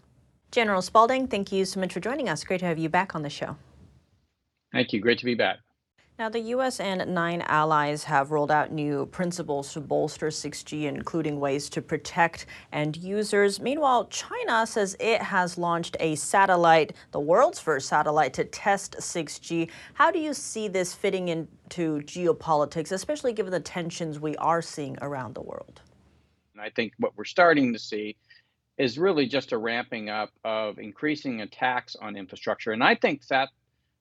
General 0.51 0.81
Spalding, 0.81 1.27
thank 1.27 1.51
you 1.51 1.63
so 1.63 1.79
much 1.79 1.93
for 1.93 1.99
joining 1.99 2.27
us. 2.27 2.43
Great 2.43 2.61
to 2.61 2.65
have 2.65 2.79
you 2.79 2.89
back 2.89 3.13
on 3.13 3.21
the 3.21 3.29
show. 3.29 3.55
Thank 4.71 4.93
you. 4.93 4.99
Great 4.99 5.19
to 5.19 5.25
be 5.25 5.35
back. 5.35 5.57
Now, 6.19 6.29
the 6.29 6.39
U.S. 6.39 6.79
and 6.79 7.13
nine 7.13 7.43
allies 7.43 8.03
have 8.05 8.31
rolled 8.31 8.49
out 8.49 8.71
new 8.71 9.05
principles 9.05 9.71
to 9.73 9.79
bolster 9.79 10.29
6G, 10.29 10.85
including 10.85 11.39
ways 11.39 11.69
to 11.69 11.79
protect 11.79 12.47
end 12.73 12.97
users. 12.97 13.59
Meanwhile, 13.59 14.05
China 14.05 14.65
says 14.65 14.97
it 14.99 15.21
has 15.21 15.59
launched 15.59 15.95
a 15.99 16.15
satellite, 16.15 16.93
the 17.11 17.19
world's 17.19 17.59
first 17.59 17.87
satellite, 17.87 18.33
to 18.33 18.45
test 18.45 18.95
6G. 18.95 19.69
How 19.93 20.09
do 20.09 20.17
you 20.17 20.33
see 20.33 20.67
this 20.67 20.91
fitting 20.91 21.27
into 21.27 22.01
geopolitics, 22.01 22.91
especially 22.91 23.31
given 23.31 23.51
the 23.51 23.59
tensions 23.59 24.19
we 24.19 24.35
are 24.37 24.63
seeing 24.63 24.97
around 25.03 25.35
the 25.35 25.43
world? 25.43 25.81
I 26.59 26.71
think 26.71 26.93
what 26.97 27.15
we're 27.15 27.25
starting 27.25 27.73
to 27.73 27.79
see 27.79 28.15
is 28.79 28.97
really 28.97 29.27
just 29.27 29.51
a 29.51 29.57
ramping 29.59 30.09
up 30.09 30.31
of 30.43 30.79
increasing 30.79 31.41
attacks 31.41 31.95
on 31.95 32.15
infrastructure. 32.15 32.71
And 32.71 32.83
I 32.83 32.95
think 32.95 33.27
that 33.27 33.49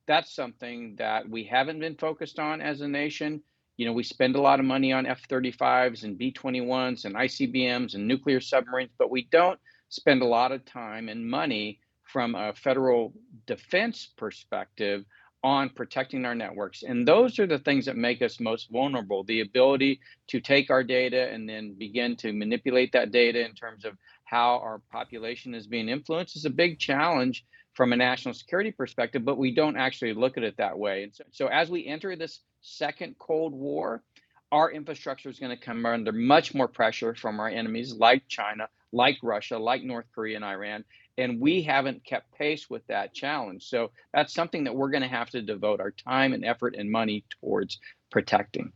that's 0.07 0.35
something 0.35 0.97
that 0.99 1.29
we 1.29 1.45
haven't 1.45 1.81
been 1.81 1.97
focused 1.97 2.39
on 2.39 2.61
as 2.61 2.81
a 2.81 2.89
nation. 2.89 3.43
You 3.77 3.87
know, 3.87 3.93
we 3.93 4.03
spend 4.03 4.37
a 4.37 4.41
lot 4.41 4.61
of 4.61 4.67
money 4.67 4.93
on 4.93 5.07
F 5.07 5.21
35s 5.29 6.05
and 6.05 6.17
B 6.17 6.33
21s 6.33 7.05
and 7.05 7.15
ICBMs 7.15 7.95
and 7.95 8.07
nuclear 8.07 8.41
submarines, 8.41 8.93
but 8.99 9.11
we 9.11 9.29
don't 9.31 9.59
spend 9.89 10.23
a 10.23 10.27
lot 10.27 10.53
of 10.53 10.65
time 10.65 11.09
and 11.09 11.29
money 11.29 11.81
from 12.05 12.35
a 12.35 12.55
federal 12.55 13.13
defense 13.47 14.09
perspective 14.17 15.05
on 15.43 15.69
protecting 15.71 16.25
our 16.25 16.35
networks. 16.35 16.83
And 16.83 17.07
those 17.07 17.39
are 17.39 17.47
the 17.47 17.59
things 17.59 17.85
that 17.87 17.97
make 17.97 18.23
us 18.23 18.41
most 18.41 18.71
vulnerable 18.71 19.23
the 19.25 19.43
ability 19.43 20.01
to 20.29 20.41
take 20.41 20.71
our 20.71 20.83
data 20.83 21.31
and 21.31 21.49
then 21.49 21.75
begin 21.75 22.17
to 22.17 22.33
manipulate 22.33 22.93
that 22.93 23.13
data 23.13 23.45
in 23.45 23.55
terms 23.55 23.85
of 23.85 23.97
how 24.25 24.59
our 24.59 24.81
population 24.91 25.55
is 25.55 25.67
being 25.67 25.89
influenced 25.89 26.37
is 26.37 26.47
a 26.47 26.51
big 26.51 26.79
challenge 26.79 27.45
from 27.77 27.93
a 27.93 27.97
national 27.97 28.33
security 28.33 28.73
perspective, 28.73 29.25
but 29.25 29.37
we 29.37 29.55
don't 29.55 29.77
actually 29.77 30.15
look 30.15 30.39
at 30.39 30.43
it 30.43 30.57
that 30.57 30.79
way. 30.79 31.03
And 31.03 31.15
so, 31.15 31.25
so 31.31 31.47
as 31.49 31.69
we 31.69 31.87
enter 31.87 32.17
this 32.17 32.41
second 32.63 33.17
Cold 33.19 33.53
War, 33.53 34.03
our 34.51 34.71
infrastructure 34.71 35.29
is 35.29 35.39
going 35.39 35.57
to 35.57 35.63
come 35.63 35.85
under 35.85 36.11
much 36.11 36.55
more 36.55 36.69
pressure 36.69 37.15
from 37.15 37.39
our 37.39 37.49
enemies 37.49 37.93
like 37.93 38.27
China, 38.29 38.69
like 38.93 39.19
Russia, 39.23 39.59
like 39.59 39.83
North 39.83 40.07
Korea 40.15 40.37
and 40.37 40.45
Iran. 40.45 40.85
And 41.19 41.39
we 41.41 41.63
haven't 41.63 42.05
kept 42.05 42.33
pace 42.33 42.71
with 42.71 42.87
that 42.87 43.13
challenge. 43.13 43.65
So 43.65 43.91
that's 44.13 44.33
something 44.33 44.65
that 44.65 44.75
we're 44.75 44.91
going 44.91 45.03
to 45.03 45.09
have 45.09 45.31
to 45.31 45.43
devote 45.43 45.81
our 45.81 45.91
time 45.91 46.33
and 46.33 46.45
effort 46.45 46.75
and 46.79 46.91
money 46.91 47.25
towards 47.41 47.79
protecting. 48.11 48.73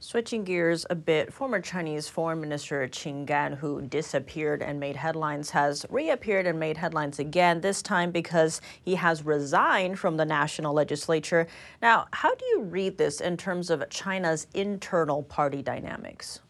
Switching 0.00 0.44
gears 0.44 0.86
a 0.90 0.94
bit, 0.94 1.32
former 1.32 1.60
Chinese 1.60 2.08
Foreign 2.08 2.40
Minister 2.40 2.86
Qin 2.86 3.26
Gang, 3.26 3.54
who 3.54 3.82
disappeared 3.82 4.62
and 4.62 4.78
made 4.78 4.94
headlines, 4.94 5.50
has 5.50 5.84
reappeared 5.90 6.46
and 6.46 6.60
made 6.60 6.76
headlines 6.76 7.18
again, 7.18 7.60
this 7.62 7.82
time 7.82 8.12
because 8.12 8.60
he 8.84 8.94
has 8.94 9.24
resigned 9.24 9.98
from 9.98 10.16
the 10.16 10.24
national 10.24 10.72
legislature. 10.72 11.48
Now, 11.82 12.06
how 12.12 12.32
do 12.36 12.44
you 12.46 12.62
read 12.62 12.96
this 12.96 13.20
in 13.20 13.36
terms 13.36 13.70
of 13.70 13.90
China's 13.90 14.46
internal 14.54 15.24
party 15.24 15.62
dynamics? 15.62 16.42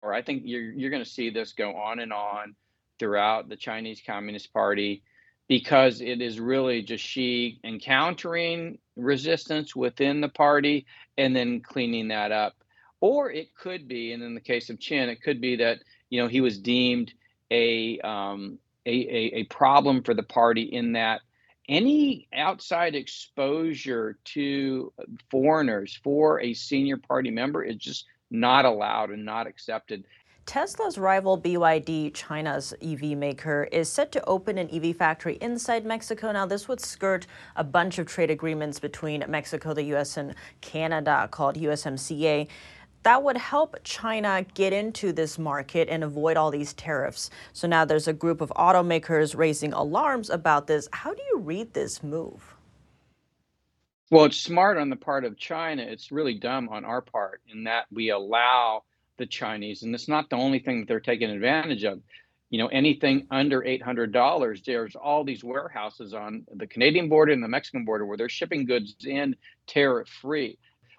Or 0.00 0.14
I 0.14 0.22
think 0.22 0.44
you're, 0.46 0.72
you're 0.72 0.90
going 0.90 1.04
to 1.04 1.10
see 1.10 1.28
this 1.28 1.52
go 1.52 1.76
on 1.76 1.98
and 1.98 2.12
on 2.12 2.54
throughout 2.98 3.50
the 3.50 3.56
Chinese 3.56 4.00
Communist 4.04 4.50
Party 4.54 5.02
because 5.46 6.00
it 6.00 6.22
is 6.22 6.40
really 6.40 6.80
just 6.80 7.04
Xi 7.04 7.60
encountering 7.64 8.78
resistance 8.96 9.76
within 9.76 10.22
the 10.22 10.28
party 10.30 10.86
and 11.18 11.36
then 11.36 11.60
cleaning 11.60 12.08
that 12.08 12.32
up 12.32 12.54
or 13.00 13.30
it 13.30 13.54
could 13.54 13.88
be, 13.88 14.12
and 14.12 14.22
in 14.22 14.34
the 14.34 14.40
case 14.40 14.70
of 14.70 14.78
Qin, 14.78 15.08
it 15.08 15.22
could 15.22 15.40
be 15.40 15.56
that 15.56 15.78
you 16.10 16.20
know 16.20 16.28
he 16.28 16.40
was 16.40 16.58
deemed 16.58 17.12
a 17.50 17.98
um, 18.00 18.58
a, 18.86 18.90
a, 18.90 19.40
a 19.40 19.44
problem 19.44 20.02
for 20.02 20.14
the 20.14 20.22
party 20.22 20.62
in 20.62 20.92
that 20.92 21.20
any 21.68 22.26
outside 22.32 22.94
exposure 22.94 24.18
to 24.24 24.92
foreigners 25.30 25.98
for 26.02 26.40
a 26.40 26.54
senior 26.54 26.96
party 26.96 27.30
member 27.30 27.62
is 27.62 27.76
just 27.76 28.06
not 28.30 28.64
allowed 28.64 29.10
and 29.10 29.24
not 29.24 29.46
accepted. 29.46 30.04
Tesla's 30.46 30.96
rival 30.96 31.38
BYD, 31.38 32.14
China's 32.14 32.72
EV 32.80 33.18
maker, 33.18 33.68
is 33.70 33.86
set 33.86 34.10
to 34.12 34.24
open 34.24 34.56
an 34.56 34.70
EV 34.72 34.96
factory 34.96 35.36
inside 35.42 35.84
Mexico. 35.84 36.32
Now, 36.32 36.46
this 36.46 36.66
would 36.68 36.80
skirt 36.80 37.26
a 37.54 37.62
bunch 37.62 37.98
of 37.98 38.06
trade 38.06 38.30
agreements 38.30 38.80
between 38.80 39.22
Mexico, 39.28 39.74
the 39.74 39.82
US, 39.94 40.16
and 40.16 40.34
Canada 40.62 41.28
called 41.30 41.56
USMCA 41.56 42.48
that 43.02 43.22
would 43.22 43.36
help 43.36 43.76
China 43.84 44.44
get 44.54 44.72
into 44.72 45.12
this 45.12 45.38
market 45.38 45.88
and 45.88 46.02
avoid 46.02 46.36
all 46.36 46.50
these 46.50 46.72
tariffs. 46.74 47.30
So 47.52 47.68
now 47.68 47.84
there's 47.84 48.08
a 48.08 48.12
group 48.12 48.40
of 48.40 48.52
automakers 48.56 49.36
raising 49.36 49.72
alarms 49.72 50.30
about 50.30 50.66
this. 50.66 50.88
How 50.92 51.14
do 51.14 51.22
you 51.30 51.38
read 51.38 51.74
this 51.74 52.02
move? 52.02 52.54
Well, 54.10 54.24
it's 54.24 54.38
smart 54.38 54.78
on 54.78 54.88
the 54.88 54.96
part 54.96 55.24
of 55.24 55.36
China. 55.36 55.82
It's 55.82 56.10
really 56.10 56.34
dumb 56.34 56.68
on 56.70 56.84
our 56.84 57.02
part 57.02 57.42
in 57.52 57.64
that 57.64 57.86
we 57.92 58.10
allow 58.10 58.84
the 59.18 59.26
Chinese, 59.26 59.82
and 59.82 59.94
it's 59.94 60.08
not 60.08 60.30
the 60.30 60.36
only 60.36 60.60
thing 60.60 60.80
that 60.80 60.88
they're 60.88 61.00
taking 61.00 61.30
advantage 61.30 61.84
of. 61.84 62.00
You 62.50 62.58
know, 62.58 62.68
anything 62.68 63.26
under 63.30 63.60
$800, 63.60 64.64
there's 64.64 64.96
all 64.96 65.24
these 65.24 65.44
warehouses 65.44 66.14
on 66.14 66.46
the 66.54 66.66
Canadian 66.66 67.10
border 67.10 67.32
and 67.32 67.42
the 67.42 67.48
Mexican 67.48 67.84
border 67.84 68.06
where 68.06 68.16
they're 68.16 68.30
shipping 68.30 68.64
goods 68.64 68.96
in 69.04 69.36
tariff 69.66 70.08
free 70.08 70.58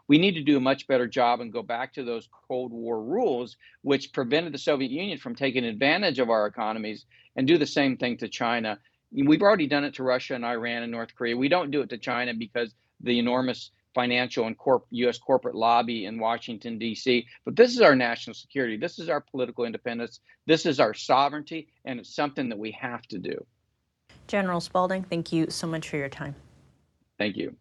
we 0.10 0.18
need 0.18 0.34
to 0.34 0.42
do 0.42 0.58
a 0.58 0.60
much 0.60 0.88
better 0.88 1.08
job 1.08 1.40
and 1.40 1.54
go 1.54 1.62
back 1.62 1.94
to 1.94 2.04
those 2.04 2.28
Cold 2.48 2.74
War 2.74 3.02
rules, 3.02 3.56
which 3.84 4.12
prevented 4.12 4.54
the 4.54 4.58
Soviet 4.58 4.92
Union 4.92 5.20
from 5.20 5.36
taking 5.36 5.64
advantage 5.64 6.18
of 6.18 6.32
our 6.32 6.48
economies 6.48 7.06
and 7.36 7.48
do 7.48 7.60
the 7.60 7.68
same 7.68 7.96
thing 7.96 8.18
to 8.18 8.28
China. 8.28 8.80
We've 9.12 9.44
already 9.44 9.68
done 9.68 9.84
it 9.84 9.94
to 9.96 10.04
Russia 10.04 10.34
and 10.34 10.44
Iran 10.44 10.82
and 10.82 10.92
North 10.92 11.16
Korea. 11.16 11.38
We 11.38 11.48
don't 11.48 11.70
do 11.70 11.82
it 11.82 11.90
to 11.92 11.98
China 12.00 12.34
because 12.34 12.74
the 13.02 13.20
enormous 13.20 13.70
financial 13.94 14.48
and 14.48 14.58
corp- 14.58 14.88
U.S. 14.90 15.20
corporate 15.20 15.56
lobby 15.56 16.06
in 16.06 16.20
Washington, 16.20 16.80
D.C. 16.80 17.28
But 17.46 17.56
this 17.56 17.74
is 17.74 17.82
our 17.82 17.96
national 17.96 18.34
security. 18.34 18.78
This 18.78 18.98
is 18.98 19.10
our 19.10 19.22
political 19.22 19.66
independence. 19.66 20.22
This 20.48 20.66
is 20.66 20.80
our 20.80 20.96
sovereignty, 20.96 21.68
and 21.86 22.00
it's 22.00 22.16
something 22.16 22.50
that 22.50 22.58
we 22.58 22.72
have 22.72 23.04
to 23.10 23.20
do. 23.20 23.46
General 24.28 24.60
Spalding, 24.60 25.04
thank 25.04 25.32
you 25.32 25.52
so 25.52 25.68
much 25.68 25.88
for 25.88 25.98
your 25.98 26.10
time. 26.10 26.36
Thank 27.20 27.38
you. 27.38 27.56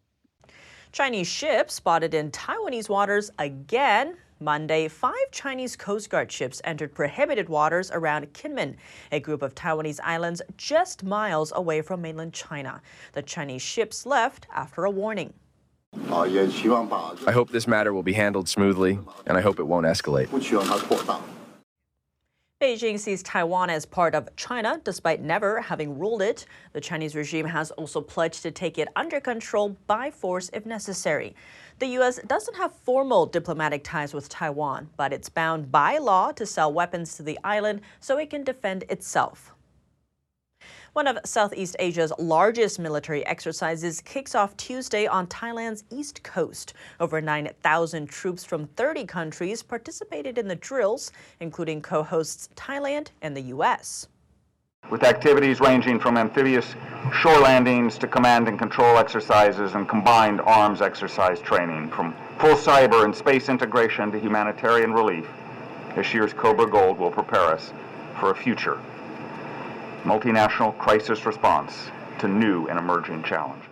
Chinese 0.91 1.27
ships 1.27 1.75
spotted 1.75 2.13
in 2.15 2.31
Taiwanese 2.31 2.89
waters 2.89 3.29
again. 3.37 4.17
Monday, 4.39 4.87
five 4.87 5.13
Chinese 5.31 5.75
Coast 5.75 6.09
Guard 6.09 6.31
ships 6.31 6.61
entered 6.63 6.95
prohibited 6.95 7.47
waters 7.47 7.91
around 7.91 8.31
Kinmen, 8.33 8.75
a 9.11 9.19
group 9.19 9.41
of 9.41 9.53
Taiwanese 9.53 9.99
islands 10.03 10.41
just 10.57 11.03
miles 11.03 11.51
away 11.55 11.81
from 11.81 12.01
mainland 12.01 12.33
China. 12.33 12.81
The 13.13 13.21
Chinese 13.21 13.61
ships 13.61 14.05
left 14.05 14.47
after 14.53 14.85
a 14.85 14.89
warning. 14.89 15.33
I 17.27 17.31
hope 17.31 17.51
this 17.51 17.67
matter 17.67 17.93
will 17.93 18.03
be 18.03 18.13
handled 18.13 18.47
smoothly, 18.49 18.99
and 19.27 19.37
I 19.37 19.41
hope 19.41 19.59
it 19.59 19.65
won't 19.65 19.85
escalate. 19.85 20.31
Beijing 22.61 22.99
sees 22.99 23.23
Taiwan 23.23 23.69
as 23.69 23.85
part 23.85 24.13
of 24.13 24.35
China, 24.35 24.81
despite 24.83 25.21
never 25.21 25.61
having 25.61 25.97
ruled 25.97 26.21
it. 26.21 26.45
The 26.73 26.81
Chinese 26.81 27.15
regime 27.15 27.45
has 27.45 27.71
also 27.71 28.01
pledged 28.01 28.41
to 28.43 28.51
take 28.51 28.77
it 28.77 28.89
under 28.97 29.21
control 29.21 29.77
by 29.87 30.11
force 30.11 30.49
if 30.51 30.65
necessary. 30.65 31.35
The 31.79 31.87
U.S. 31.99 32.19
doesn't 32.27 32.57
have 32.57 32.75
formal 32.75 33.25
diplomatic 33.25 33.85
ties 33.85 34.13
with 34.13 34.27
Taiwan, 34.27 34.89
but 34.97 35.13
it's 35.13 35.29
bound 35.29 35.71
by 35.71 35.99
law 35.99 36.33
to 36.33 36.45
sell 36.45 36.73
weapons 36.73 37.15
to 37.15 37.23
the 37.23 37.39
island 37.45 37.79
so 38.01 38.17
it 38.17 38.29
can 38.29 38.43
defend 38.43 38.83
itself. 38.89 39.53
One 40.93 41.05
of 41.05 41.19
Southeast 41.23 41.75
Asia's 41.77 42.11
largest 42.17 42.79
military 42.79 43.23
exercises 43.27 44.01
kicks 44.01 44.33
off 44.33 44.57
Tuesday 44.57 45.05
on 45.05 45.27
Thailand's 45.27 45.83
east 45.91 46.23
coast. 46.23 46.73
Over 46.99 47.21
9,000 47.21 48.09
troops 48.09 48.43
from 48.43 48.65
30 48.69 49.05
countries 49.05 49.61
participated 49.61 50.39
in 50.39 50.47
the 50.47 50.55
drills, 50.55 51.11
including 51.39 51.83
co 51.83 52.01
hosts 52.01 52.49
Thailand 52.55 53.09
and 53.21 53.37
the 53.37 53.41
U.S. 53.53 54.07
With 54.89 55.03
activities 55.03 55.59
ranging 55.59 55.99
from 55.99 56.17
amphibious 56.17 56.73
shore 57.13 57.37
landings 57.37 57.99
to 57.99 58.07
command 58.07 58.47
and 58.47 58.57
control 58.57 58.97
exercises 58.97 59.75
and 59.75 59.87
combined 59.87 60.41
arms 60.41 60.81
exercise 60.81 61.39
training, 61.39 61.91
from 61.91 62.15
full 62.39 62.55
cyber 62.55 63.05
and 63.05 63.15
space 63.15 63.47
integration 63.47 64.11
to 64.11 64.19
humanitarian 64.19 64.91
relief, 64.91 65.27
this 65.95 66.15
year's 66.15 66.33
Cobra 66.33 66.65
Gold 66.65 66.97
will 66.97 67.11
prepare 67.11 67.45
us 67.45 67.71
for 68.19 68.31
a 68.31 68.35
future 68.35 68.79
multinational 70.03 70.77
crisis 70.77 71.25
response 71.25 71.89
to 72.19 72.27
new 72.27 72.67
and 72.67 72.77
emerging 72.79 73.23
challenges. 73.23 73.69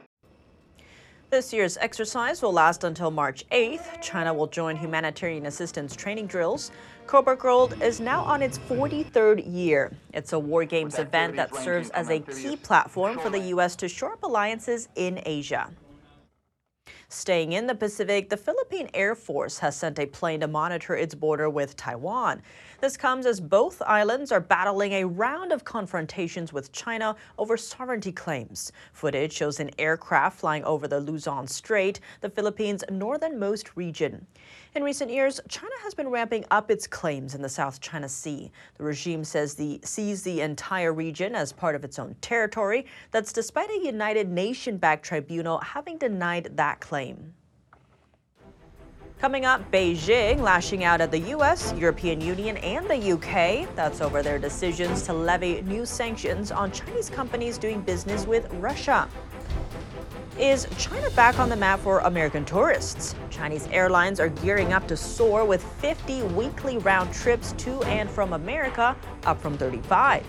This 1.30 1.52
year's 1.52 1.76
exercise 1.78 2.42
will 2.42 2.54
last 2.54 2.86
until 2.86 3.12
March 3.12 3.44
8th. 3.50 4.02
China 4.02 4.34
will 4.34 4.48
join 4.48 4.78
humanitarian 4.78 5.46
assistance 5.48 5.94
training 5.94 6.28
drills. 6.28 6.72
Cobra 7.06 7.36
Gold 7.36 7.82
is 7.82 8.00
now 8.00 8.24
on 8.24 8.42
its 8.42 8.58
43rd 8.60 9.44
year. 9.54 9.92
It's 10.14 10.32
a 10.32 10.40
war 10.40 10.64
games 10.64 10.98
event 10.98 11.36
that 11.36 11.54
serves 11.54 11.90
as 11.90 12.10
a 12.10 12.22
key 12.22 12.56
platform 12.56 13.20
for 13.20 13.30
the 13.30 13.40
U.S. 13.40 13.76
to 13.76 13.90
shore 13.90 14.14
up 14.14 14.24
alliances 14.24 14.88
in 14.96 15.22
Asia. 15.26 15.70
Staying 17.10 17.54
in 17.54 17.68
the 17.68 17.76
Pacific, 17.76 18.30
the 18.30 18.38
Philippine 18.38 18.90
Air 18.94 19.16
Force 19.16 19.60
has 19.60 19.76
sent 19.76 20.00
a 20.00 20.06
plane 20.06 20.42
to 20.42 20.48
monitor 20.48 20.96
its 20.96 21.16
border 21.16 21.50
with 21.50 21.76
Taiwan. 21.76 22.42
This 22.80 22.96
comes 22.96 23.26
as 23.26 23.40
both 23.40 23.82
islands 23.88 24.32
are 24.32 24.40
battling 24.40 24.94
a 24.94 25.04
round 25.04 25.52
of 25.52 25.64
confrontations 25.64 26.54
with 26.54 26.72
China 26.72 27.16
over 27.40 27.58
sovereignty 27.58 28.12
claims. 28.12 28.72
Footage 28.94 29.34
shows 29.34 29.60
an 29.60 29.72
aircraft 29.80 30.40
flying 30.40 30.64
over 30.64 30.88
the 30.88 31.00
Luzon 31.00 31.48
Strait, 31.48 32.00
the 32.22 32.30
Philippines' 32.30 32.84
northernmost 32.92 33.76
region. 33.76 34.28
In 34.76 34.84
recent 34.84 35.10
years, 35.10 35.42
China 35.50 35.74
has 35.82 35.96
been 35.96 36.10
ramping 36.10 36.46
up 36.52 36.70
its 36.70 36.86
claims 36.86 37.34
in 37.34 37.42
the 37.42 37.50
South 37.50 37.82
China 37.82 38.08
Sea. 38.08 38.52
The 38.78 38.84
regime 38.84 39.24
says 39.24 39.56
the 39.56 39.80
sees 39.84 40.22
the 40.22 40.42
entire 40.42 40.94
region 40.94 41.34
as 41.34 41.52
part 41.52 41.74
of 41.74 41.84
its 41.84 41.98
own 41.98 42.16
territory. 42.22 42.86
That's 43.10 43.34
despite 43.34 43.72
a 43.72 43.84
United 43.84 44.30
Nation-backed 44.30 45.04
tribunal 45.04 45.58
having 45.58 45.98
denied 45.98 46.52
that 46.58 46.80
claim. 46.80 47.34
Coming 49.20 49.46
up, 49.46 49.72
Beijing 49.72 50.42
lashing 50.42 50.84
out 50.84 51.02
at 51.02 51.10
the 51.10 51.18
U.S., 51.18 51.74
European 51.76 52.22
Union, 52.22 52.56
and 52.58 52.88
the 52.88 52.96
U.K. 52.96 53.68
That's 53.76 54.00
over 54.00 54.22
their 54.22 54.38
decisions 54.38 55.02
to 55.04 55.14
levy 55.14 55.64
new 55.64 55.88
sanctions 55.88 56.52
on 56.52 56.72
Chinese 56.72 57.10
companies 57.10 57.58
doing 57.58 57.82
business 57.82 58.28
with 58.28 58.48
Russia. 58.54 59.10
Is 60.38 60.68
China 60.78 61.10
back 61.12 61.40
on 61.40 61.50
the 61.50 61.56
map 61.56 61.80
for 61.80 61.98
American 62.02 62.46
tourists? 62.46 63.16
Chinese 63.32 63.68
airlines 63.72 64.20
are 64.20 64.30
gearing 64.30 64.72
up 64.72 64.88
to 64.88 64.96
soar 64.96 65.46
with 65.46 65.64
50 65.64 66.22
weekly 66.22 66.78
round 66.78 67.12
trips 67.12 67.54
to 67.54 67.82
and 67.86 68.08
from 68.08 68.34
America, 68.34 68.96
up 69.26 69.42
from 69.42 69.58
35. 69.58 70.24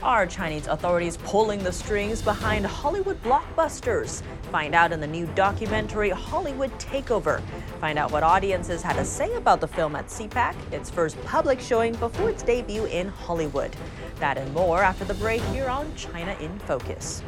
Are 0.00 0.26
Chinese 0.26 0.68
authorities 0.68 1.16
pulling 1.16 1.64
the 1.64 1.72
strings 1.72 2.22
behind 2.22 2.64
Hollywood 2.64 3.20
blockbusters? 3.20 4.22
Find 4.52 4.72
out 4.72 4.92
in 4.92 5.00
the 5.00 5.08
new 5.08 5.26
documentary 5.34 6.10
Hollywood 6.10 6.70
Takeover. 6.78 7.42
Find 7.80 7.98
out 7.98 8.12
what 8.12 8.22
audiences 8.22 8.80
had 8.80 8.94
to 8.94 9.04
say 9.04 9.34
about 9.34 9.60
the 9.60 9.66
film 9.66 9.96
at 9.96 10.06
CPAC, 10.06 10.54
its 10.72 10.88
first 10.88 11.20
public 11.24 11.58
showing 11.58 11.96
before 11.96 12.30
its 12.30 12.44
debut 12.44 12.84
in 12.84 13.08
Hollywood. 13.08 13.74
That 14.20 14.38
and 14.38 14.54
more 14.54 14.84
after 14.84 15.04
the 15.04 15.14
break 15.14 15.42
here 15.46 15.68
on 15.68 15.92
China 15.96 16.36
in 16.40 16.56
Focus. 16.60 17.24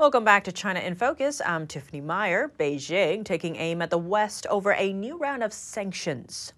Welcome 0.00 0.24
back 0.24 0.42
to 0.44 0.52
China 0.52 0.80
in 0.80 0.96
Focus. 0.96 1.40
I'm 1.46 1.68
Tiffany 1.68 2.00
Meyer. 2.00 2.50
Beijing 2.58 3.24
taking 3.24 3.54
aim 3.54 3.80
at 3.80 3.90
the 3.90 3.98
West 3.98 4.48
over 4.48 4.72
a 4.72 4.92
new 4.92 5.16
round 5.16 5.44
of 5.44 5.52
sanctions. 5.52 6.54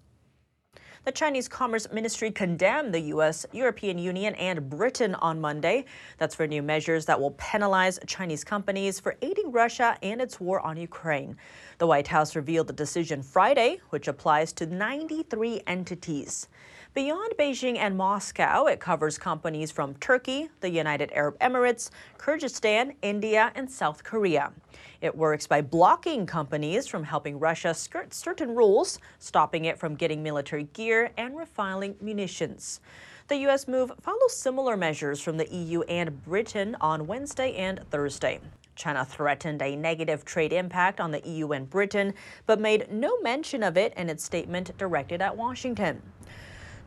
The 1.05 1.11
Chinese 1.11 1.47
Commerce 1.47 1.87
Ministry 1.91 2.31
condemned 2.31 2.91
the 2.91 2.99
U.S., 2.99 3.45
European 3.51 3.99
Union, 3.99 4.33
and 4.33 4.67
Britain 4.67 5.13
on 5.13 5.39
Monday. 5.39 5.85
That's 6.17 6.33
for 6.33 6.47
new 6.47 6.63
measures 6.63 7.05
that 7.05 7.21
will 7.21 7.35
penalize 7.37 7.99
Chinese 8.07 8.43
companies 8.43 8.99
for 8.99 9.15
aiding 9.21 9.51
Russia 9.51 9.99
and 10.01 10.19
its 10.19 10.39
war 10.39 10.61
on 10.61 10.77
Ukraine. 10.77 11.37
The 11.77 11.85
White 11.85 12.07
House 12.07 12.35
revealed 12.35 12.65
the 12.65 12.73
decision 12.73 13.21
Friday, 13.21 13.81
which 13.91 14.07
applies 14.07 14.51
to 14.53 14.65
93 14.65 15.61
entities. 15.67 16.47
Beyond 16.95 17.33
Beijing 17.37 17.77
and 17.77 17.97
Moscow, 17.97 18.67
it 18.67 18.79
covers 18.79 19.17
companies 19.17 19.69
from 19.69 19.95
Turkey, 19.95 20.49
the 20.61 20.69
United 20.69 21.11
Arab 21.11 21.37
Emirates, 21.39 21.89
Kyrgyzstan, 22.17 22.95
India, 23.01 23.51
and 23.53 23.69
South 23.69 24.01
Korea. 24.01 24.53
It 25.01 25.13
works 25.13 25.45
by 25.45 25.59
blocking 25.59 26.25
companies 26.25 26.87
from 26.87 27.03
helping 27.03 27.37
Russia 27.37 27.73
skirt 27.73 28.13
certain 28.13 28.55
rules, 28.55 28.99
stopping 29.19 29.65
it 29.65 29.77
from 29.77 29.95
getting 29.95 30.23
military 30.23 30.69
gear 30.71 31.11
and 31.17 31.35
refining 31.35 31.97
munitions. 31.99 32.79
The 33.27 33.39
U.S. 33.39 33.67
move 33.67 33.91
follows 33.99 34.33
similar 34.33 34.77
measures 34.77 35.19
from 35.19 35.35
the 35.35 35.53
EU 35.53 35.81
and 35.81 36.23
Britain 36.23 36.77
on 36.79 37.07
Wednesday 37.07 37.55
and 37.55 37.81
Thursday. 37.91 38.39
China 38.77 39.03
threatened 39.03 39.61
a 39.61 39.75
negative 39.75 40.23
trade 40.23 40.53
impact 40.53 41.01
on 41.01 41.11
the 41.11 41.27
EU 41.27 41.51
and 41.51 41.69
Britain, 41.69 42.13
but 42.45 42.61
made 42.61 42.89
no 42.89 43.19
mention 43.19 43.63
of 43.63 43.75
it 43.75 43.93
in 43.97 44.09
its 44.09 44.23
statement 44.23 44.77
directed 44.77 45.21
at 45.21 45.35
Washington. 45.35 46.01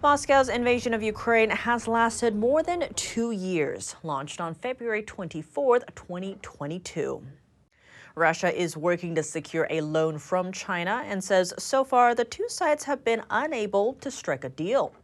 Moscow's 0.00 0.48
invasion 0.48 0.94
of 0.94 1.02
Ukraine 1.02 1.50
has 1.50 1.88
lasted 1.88 2.36
more 2.36 2.62
than 2.62 2.94
two 2.94 3.32
years, 3.32 3.96
launched 4.04 4.40
on 4.40 4.54
February 4.54 5.02
24, 5.02 5.80
2022. 5.80 7.20
Russia 8.14 8.56
is 8.56 8.76
working 8.76 9.16
to 9.16 9.24
secure 9.24 9.66
a 9.70 9.80
loan 9.80 10.16
from 10.16 10.52
China 10.52 11.02
and 11.04 11.22
says 11.22 11.52
so 11.58 11.82
far 11.82 12.14
the 12.14 12.24
two 12.24 12.48
sides 12.48 12.84
have 12.84 13.04
been 13.04 13.24
unable 13.28 13.94
to 13.94 14.08
strike 14.08 14.44
a 14.44 14.48
deal. 14.48 14.94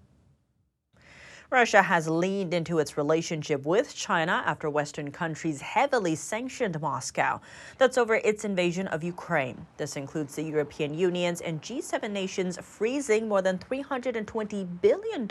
Russia 1.54 1.82
has 1.82 2.08
leaned 2.08 2.52
into 2.52 2.80
its 2.80 2.96
relationship 2.96 3.64
with 3.64 3.94
China 3.94 4.42
after 4.44 4.68
Western 4.68 5.12
countries 5.12 5.60
heavily 5.60 6.16
sanctioned 6.16 6.80
Moscow. 6.80 7.40
That's 7.78 7.96
over 7.96 8.16
its 8.16 8.44
invasion 8.44 8.88
of 8.88 9.04
Ukraine. 9.04 9.64
This 9.76 9.94
includes 9.94 10.34
the 10.34 10.42
European 10.42 10.94
Union's 10.94 11.40
and 11.40 11.62
G7 11.62 12.10
nations 12.10 12.58
freezing 12.60 13.28
more 13.28 13.40
than 13.40 13.58
$320 13.58 14.80
billion 14.80 15.28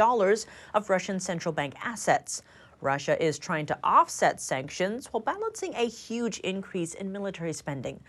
of 0.73 0.89
Russian 0.89 1.19
central 1.19 1.51
bank 1.51 1.73
assets. 1.83 2.41
Russia 2.79 3.21
is 3.21 3.37
trying 3.37 3.65
to 3.65 3.77
offset 3.83 4.39
sanctions 4.39 5.07
while 5.07 5.21
balancing 5.21 5.73
a 5.75 5.89
huge 5.89 6.39
increase 6.39 6.93
in 6.93 7.11
military 7.11 7.51
spending. 7.51 7.99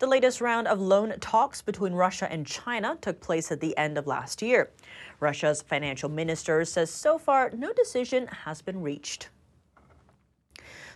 The 0.00 0.06
latest 0.06 0.40
round 0.40 0.66
of 0.66 0.80
loan 0.80 1.12
talks 1.20 1.60
between 1.60 1.92
Russia 1.92 2.26
and 2.32 2.46
China 2.46 2.96
took 3.02 3.20
place 3.20 3.52
at 3.52 3.60
the 3.60 3.76
end 3.76 3.98
of 3.98 4.06
last 4.06 4.40
year. 4.40 4.70
Russia's 5.20 5.62
financial 5.62 6.08
minister 6.08 6.64
says 6.64 6.90
so 6.90 7.18
far 7.18 7.50
no 7.50 7.72
decision 7.72 8.26
has 8.26 8.62
been 8.62 8.82
reached. 8.82 9.28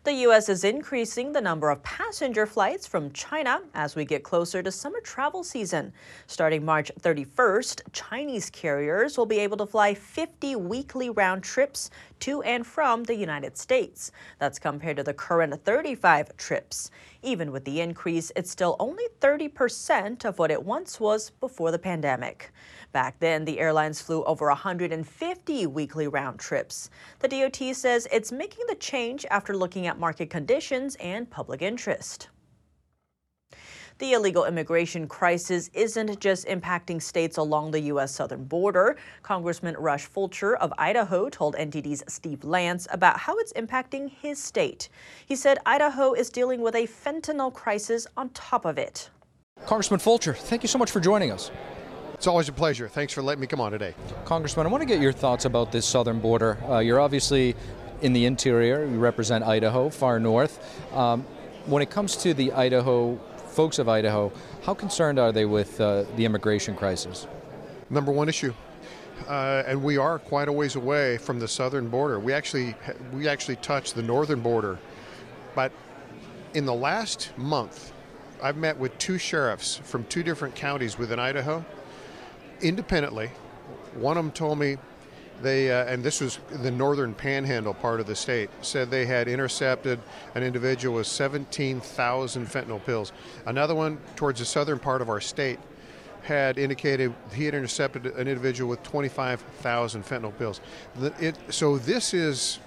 The 0.05 0.13
U.S. 0.13 0.51
is 0.51 0.65
increasing 0.65 1.33
the 1.33 1.41
number 1.41 1.71
of 1.71 1.83
passenger 1.83 2.45
flights 2.45 2.87
from 2.87 3.11
China 3.13 3.63
as 3.73 3.97
we 3.97 4.05
get 4.05 4.23
closer 4.23 4.63
to 4.63 4.71
summer 4.71 5.01
travel 5.01 5.43
season. 5.43 5.95
Starting 6.27 6.63
March 6.63 6.93
31st, 7.01 7.81
Chinese 7.93 8.51
carriers 8.51 9.17
will 9.17 9.25
be 9.25 9.39
able 9.39 9.57
to 9.57 9.65
fly 9.65 9.95
50 9.95 10.57
weekly 10.57 11.09
round 11.09 11.43
trips 11.43 11.89
to 12.21 12.43
and 12.43 12.67
from 12.67 13.05
the 13.05 13.15
United 13.15 13.57
States. 13.57 14.13
That's 14.39 14.59
compared 14.59 14.99
to 14.99 15.05
the 15.05 15.15
current 15.15 15.65
35 15.65 16.37
trips. 16.37 16.91
Even 17.23 17.51
with 17.51 17.65
the 17.65 17.81
increase, 17.81 18.31
it's 18.37 18.51
still 18.51 18.77
only 18.79 19.05
30% 19.23 20.27
of 20.27 20.39
what 20.39 20.51
it 20.51 20.63
once 20.63 21.01
was 21.01 21.31
before 21.31 21.71
the 21.71 21.79
pandemic. 21.79 22.53
Back 22.95 23.19
then, 23.19 23.45
the 23.45 23.59
airlines 23.59 24.01
flew 24.01 24.23
over 24.23 24.47
150 24.47 25.67
weekly 25.67 26.07
round 26.07 26.39
trips. 26.39 26.91
The 27.19 27.27
DOT 27.27 27.75
says 27.75 28.07
it's 28.13 28.31
making 28.31 28.67
the 28.69 28.77
change 28.77 29.27
after 29.33 29.57
looking 29.57 29.89
at 29.89 29.99
market 29.99 30.31
conditions 30.31 30.95
and 31.01 31.29
public 31.29 31.61
interest. 31.61 32.29
The 33.99 34.13
illegal 34.13 34.45
immigration 34.45 35.09
crisis 35.09 35.71
isn't 35.75 36.21
just 36.21 36.47
impacting 36.47 37.03
states 37.03 37.37
along 37.37 37.73
the 37.73 37.81
U.S. 37.81 38.15
southern 38.15 38.45
border. 38.45 38.97
Congressman 39.25 39.75
Russ 39.77 40.05
Fulcher 40.05 40.55
of 40.55 40.73
Idaho 40.79 41.29
told 41.29 41.57
NTD's 41.57 42.05
Steve 42.07 42.45
Lance 42.45 42.87
about 42.93 43.19
how 43.19 43.37
it's 43.39 43.53
impacting 43.55 44.09
his 44.09 44.41
state. 44.41 44.89
He 45.27 45.35
said 45.35 45.59
Idaho 45.67 46.13
is 46.13 46.31
dealing 46.31 46.61
with 46.61 46.77
a 46.77 46.87
fentanyl 46.87 47.53
crisis 47.53 48.07
on 48.17 48.29
top 48.31 48.65
of 48.65 48.79
it. 48.79 49.11
Congressman 49.67 49.99
Fulcher, 49.99 50.35
thank 50.35 50.63
you 50.63 50.69
so 50.69 50.79
much 50.79 50.93
for 50.93 51.01
joining 51.01 51.33
us. 51.33 51.51
It's 52.15 52.29
always 52.29 52.49
a 52.49 52.53
pleasure. 52.53 52.89
Thanks 52.89 53.13
for 53.13 53.23
letting 53.23 53.41
me 53.41 53.47
come 53.47 53.61
on 53.61 53.73
today. 53.73 53.95
Congressman, 54.25 54.67
I 54.67 54.71
want 54.71 54.83
to 54.83 54.87
get 54.87 55.01
your 55.01 55.13
thoughts 55.13 55.45
about 55.45 55.73
this 55.73 55.85
southern 55.85 56.21
border. 56.21 56.57
Uh, 56.69 56.79
you're 56.79 57.01
obviously 57.01 57.57
in 58.03 58.13
the 58.13 58.25
interior, 58.25 58.87
you 58.87 58.99
represent 58.99 59.45
Idaho, 59.45 59.91
far 59.91 60.21
north. 60.21 60.59
Um, 60.95 61.23
when 61.67 61.83
it 61.83 61.91
comes 61.91 62.17
to 62.19 62.33
the 62.33 62.53
Idaho, 62.53 63.17
folks 63.49 63.79
of 63.79 63.89
Idaho, 63.89 64.33
how 64.63 64.75
concerned 64.75 65.19
are 65.19 65.33
they 65.33 65.45
with 65.45 65.81
uh, 65.81 66.05
the 66.17 66.25
immigration 66.25 66.77
crisis? 66.77 67.27
Number 67.91 68.13
one 68.13 68.29
issue. 68.29 68.55
Uh, 69.29 69.65
and 69.67 69.83
we 69.83 69.97
are 69.97 70.19
quite 70.19 70.49
a 70.49 70.53
ways 70.53 70.77
away 70.77 71.19
from 71.19 71.39
the 71.39 71.49
southern 71.49 71.89
border. 71.89 72.19
We 72.19 72.33
actually 72.33 72.75
we 73.13 73.29
actually 73.29 73.57
touch 73.57 73.93
the 73.93 74.03
northern 74.03 74.41
border, 74.41 74.79
but 75.55 75.73
in 76.53 76.65
the 76.65 76.75
last 76.75 77.33
month, 77.37 77.93
I've 78.43 78.57
met 78.57 78.77
with 78.77 78.97
two 78.99 79.19
sheriffs 79.19 79.77
from 79.77 80.05
two 80.05 80.23
different 80.23 80.55
counties 80.55 80.99
within 80.99 81.19
Idaho 81.19 81.65
independently. 82.61 83.31
One 83.95 84.17
of 84.17 84.25
them 84.25 84.33
told 84.33 84.59
me 84.59 84.77
they, 85.43 85.71
uh, 85.71 85.85
and 85.85 86.03
this 86.03 86.21
was 86.21 86.39
the 86.51 86.71
northern 86.71 87.15
panhandle 87.15 87.75
part 87.75 88.01
of 88.01 88.07
the 88.07 88.15
state, 88.15 88.51
said 88.63 88.91
they 88.91 89.07
had 89.07 89.29
intercepted 89.29 90.01
an 90.35 90.43
individual 90.43 90.97
with 90.97 91.07
17,000 91.07 92.47
fentanyl 92.47 92.85
pills. 92.85 93.13
Another 93.47 93.75
one 93.75 93.99
towards 94.17 94.39
the 94.39 94.45
southern 94.45 94.79
part 94.79 95.03
of 95.03 95.09
our 95.09 95.21
state 95.21 95.59
had 96.23 96.59
indicated 96.59 97.13
he 97.35 97.45
had 97.45 97.55
intercepted 97.55 98.07
an 98.07 98.27
individual 98.27 98.71
with 98.71 98.83
25,000 98.83 100.05
fentanyl 100.05 100.37
pills. 100.39 100.61
It, 101.21 101.37
so 101.51 101.77
this 101.77 102.15
is 102.15 102.59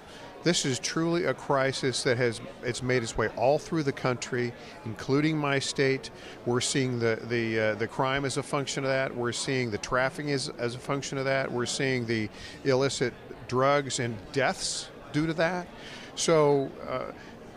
this 0.44 0.64
is 0.64 0.78
truly 0.78 1.24
a 1.24 1.34
crisis 1.34 2.02
that 2.04 2.16
has 2.16 2.40
it's 2.62 2.82
made 2.82 3.02
its 3.02 3.16
way 3.16 3.28
all 3.36 3.58
through 3.58 3.82
the 3.82 3.92
country, 3.92 4.52
including 4.84 5.36
my 5.36 5.58
state. 5.58 6.10
We're 6.46 6.60
seeing 6.60 6.98
the 6.98 7.18
the 7.28 7.60
uh, 7.60 7.74
the 7.74 7.88
crime 7.88 8.24
as 8.24 8.36
a 8.36 8.42
function 8.42 8.84
of 8.84 8.90
that. 8.90 9.14
We're 9.14 9.32
seeing 9.32 9.70
the 9.70 9.78
trafficking 9.78 10.32
as, 10.32 10.48
as 10.58 10.74
a 10.74 10.78
function 10.78 11.18
of 11.18 11.24
that. 11.24 11.50
We're 11.50 11.66
seeing 11.66 12.06
the 12.06 12.28
illicit 12.64 13.14
drugs 13.48 13.98
and 13.98 14.16
deaths 14.32 14.88
due 15.12 15.26
to 15.26 15.34
that. 15.34 15.68
So. 16.14 16.70
Uh, 16.88 17.12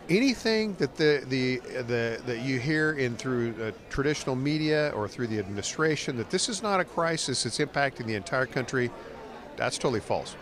anything 0.08 0.74
that 0.74 0.96
the, 0.96 1.22
the, 1.28 1.58
the 1.82 2.20
that 2.26 2.40
you 2.40 2.58
hear 2.58 2.94
in 2.94 3.16
through 3.16 3.54
uh, 3.62 3.70
traditional 3.88 4.34
media 4.34 4.92
or 4.96 5.06
through 5.06 5.28
the 5.28 5.38
administration 5.38 6.16
that 6.16 6.28
this 6.28 6.48
is 6.48 6.60
not 6.60 6.80
a 6.80 6.84
crisis 6.84 7.44
that's 7.44 7.58
impacting 7.58 8.04
the 8.04 8.16
entire 8.16 8.44
country, 8.44 8.90
that's 9.56 9.78
totally 9.78 10.00
false 10.00 10.34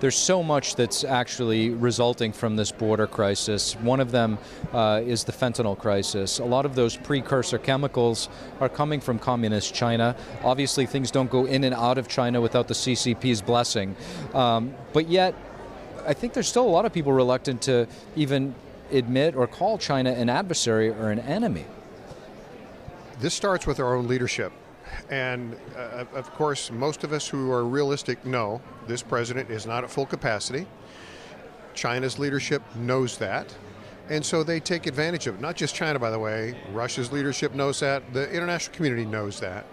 there's 0.00 0.16
so 0.16 0.42
much 0.42 0.76
that's 0.76 1.02
actually 1.02 1.70
resulting 1.70 2.32
from 2.32 2.56
this 2.56 2.70
border 2.70 3.06
crisis. 3.06 3.74
One 3.76 3.98
of 3.98 4.12
them 4.12 4.38
uh, 4.72 5.02
is 5.04 5.24
the 5.24 5.32
fentanyl 5.32 5.76
crisis. 5.76 6.38
A 6.38 6.44
lot 6.44 6.64
of 6.64 6.74
those 6.74 6.96
precursor 6.96 7.58
chemicals 7.58 8.28
are 8.60 8.68
coming 8.68 9.00
from 9.00 9.18
communist 9.18 9.74
China. 9.74 10.14
Obviously, 10.44 10.86
things 10.86 11.10
don't 11.10 11.30
go 11.30 11.46
in 11.46 11.64
and 11.64 11.74
out 11.74 11.98
of 11.98 12.06
China 12.06 12.40
without 12.40 12.68
the 12.68 12.74
CCP's 12.74 13.42
blessing. 13.42 13.96
Um, 14.34 14.74
but 14.92 15.08
yet, 15.08 15.34
I 16.06 16.14
think 16.14 16.32
there's 16.32 16.48
still 16.48 16.66
a 16.66 16.70
lot 16.70 16.84
of 16.84 16.92
people 16.92 17.12
reluctant 17.12 17.62
to 17.62 17.88
even 18.14 18.54
admit 18.92 19.34
or 19.34 19.46
call 19.46 19.78
China 19.78 20.10
an 20.10 20.30
adversary 20.30 20.90
or 20.90 21.10
an 21.10 21.18
enemy. 21.18 21.66
This 23.20 23.34
starts 23.34 23.66
with 23.66 23.80
our 23.80 23.96
own 23.96 24.06
leadership. 24.06 24.52
And 25.10 25.56
uh, 25.76 26.04
of 26.14 26.32
course, 26.34 26.70
most 26.70 27.04
of 27.04 27.12
us 27.12 27.28
who 27.28 27.50
are 27.50 27.64
realistic 27.64 28.24
know 28.24 28.60
this 28.86 29.02
president 29.02 29.50
is 29.50 29.66
not 29.66 29.84
at 29.84 29.90
full 29.90 30.06
capacity. 30.06 30.66
China's 31.74 32.18
leadership 32.18 32.62
knows 32.76 33.18
that. 33.18 33.54
And 34.10 34.24
so 34.24 34.42
they 34.42 34.58
take 34.58 34.86
advantage 34.86 35.26
of 35.26 35.34
it. 35.36 35.40
Not 35.40 35.56
just 35.56 35.74
China, 35.74 35.98
by 35.98 36.10
the 36.10 36.18
way. 36.18 36.58
Russia's 36.72 37.12
leadership 37.12 37.54
knows 37.54 37.80
that. 37.80 38.14
The 38.14 38.30
international 38.30 38.74
community 38.74 39.04
knows 39.04 39.38
that. 39.40 39.66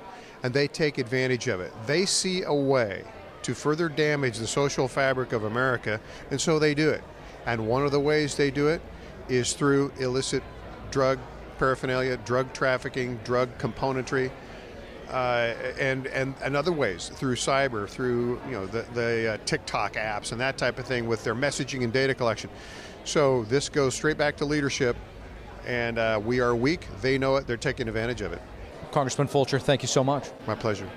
And 0.44 0.54
they 0.54 0.68
take 0.68 0.98
advantage 0.98 1.48
of 1.48 1.62
it. 1.62 1.72
They 1.88 2.06
see 2.06 2.44
a 2.44 2.54
way 2.54 3.06
to 3.46 3.54
further 3.54 3.88
damage 3.88 4.40
the 4.40 4.48
social 4.48 4.88
fabric 4.88 5.32
of 5.32 5.44
America, 5.44 6.02
and 6.32 6.42
so 6.42 6.58
they 6.58 6.74
do 6.74 6.90
it. 6.90 7.04
And 7.46 7.68
one 7.68 7.86
of 7.86 7.92
the 7.92 8.00
ways 8.00 8.34
they 8.34 8.50
do 8.50 8.70
it 8.70 8.82
is 9.30 9.54
through 9.54 9.94
illicit 10.00 10.42
drug 10.90 11.20
paraphernalia, 11.60 12.18
drug 12.18 12.52
trafficking, 12.54 13.20
drug 13.24 13.56
componentry 13.60 14.32
uh, 15.10 15.54
and, 15.80 16.08
and 16.08 16.34
and 16.42 16.56
other 16.56 16.72
ways 16.72 17.10
through 17.14 17.36
cyber, 17.36 17.88
through 17.88 18.40
you 18.46 18.52
know 18.52 18.66
the 18.66 18.86
the 18.94 19.34
uh, 19.34 19.38
TikTok 19.46 19.94
apps 19.94 20.32
and 20.32 20.42
that 20.42 20.58
type 20.58 20.80
of 20.80 20.86
thing 20.86 21.08
with 21.08 21.24
their 21.24 21.36
messaging 21.36 21.84
and 21.84 21.94
data 21.94 22.14
collection. 22.14 22.50
So 23.04 23.44
this 23.44 23.70
goes 23.70 23.94
straight 23.94 24.18
back 24.18 24.36
to 24.38 24.46
leadership, 24.46 24.96
and 25.66 25.98
uh, 25.98 26.20
we 26.24 26.40
are 26.40 26.56
weak. 26.56 26.88
They 27.02 27.18
know 27.18 27.36
it. 27.36 27.48
They're 27.48 27.58
taking 27.58 27.88
advantage 27.88 28.22
of 28.22 28.34
it. 28.34 28.42
Congressman 28.92 29.28
Fulcher, 29.28 29.60
thank 29.60 29.82
you 29.82 29.88
so 29.88 30.04
much. 30.04 30.30
My 30.48 30.56
pleasure. 30.56 30.90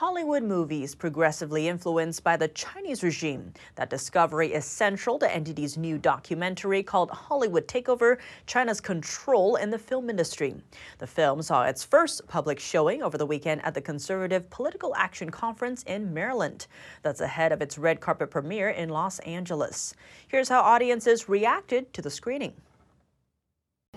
Hollywood 0.00 0.42
movies 0.42 0.94
progressively 0.94 1.68
influenced 1.68 2.24
by 2.24 2.34
the 2.34 2.48
Chinese 2.48 3.02
regime. 3.02 3.52
That 3.74 3.90
discovery 3.90 4.54
is 4.54 4.64
central 4.64 5.18
to 5.18 5.28
NTD's 5.28 5.76
new 5.76 5.98
documentary 5.98 6.82
called 6.82 7.10
Hollywood 7.10 7.68
Takeover 7.68 8.16
China's 8.46 8.80
Control 8.80 9.56
in 9.56 9.68
the 9.68 9.78
Film 9.78 10.08
Industry. 10.08 10.54
The 10.96 11.06
film 11.06 11.42
saw 11.42 11.64
its 11.64 11.84
first 11.84 12.26
public 12.28 12.58
showing 12.58 13.02
over 13.02 13.18
the 13.18 13.26
weekend 13.26 13.62
at 13.62 13.74
the 13.74 13.82
Conservative 13.82 14.48
Political 14.48 14.96
Action 14.96 15.28
Conference 15.28 15.82
in 15.82 16.14
Maryland. 16.14 16.66
That's 17.02 17.20
ahead 17.20 17.52
of 17.52 17.60
its 17.60 17.76
red 17.76 18.00
carpet 18.00 18.30
premiere 18.30 18.70
in 18.70 18.88
Los 18.88 19.18
Angeles. 19.18 19.92
Here's 20.28 20.48
how 20.48 20.62
audiences 20.62 21.28
reacted 21.28 21.92
to 21.92 22.00
the 22.00 22.08
screening. 22.08 22.54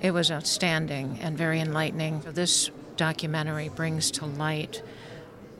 It 0.01 0.11
was 0.11 0.31
outstanding 0.31 1.17
and 1.21 1.37
very 1.37 1.61
enlightening. 1.61 2.23
This 2.27 2.71
documentary 2.97 3.69
brings 3.69 4.11
to 4.11 4.25
light 4.25 4.81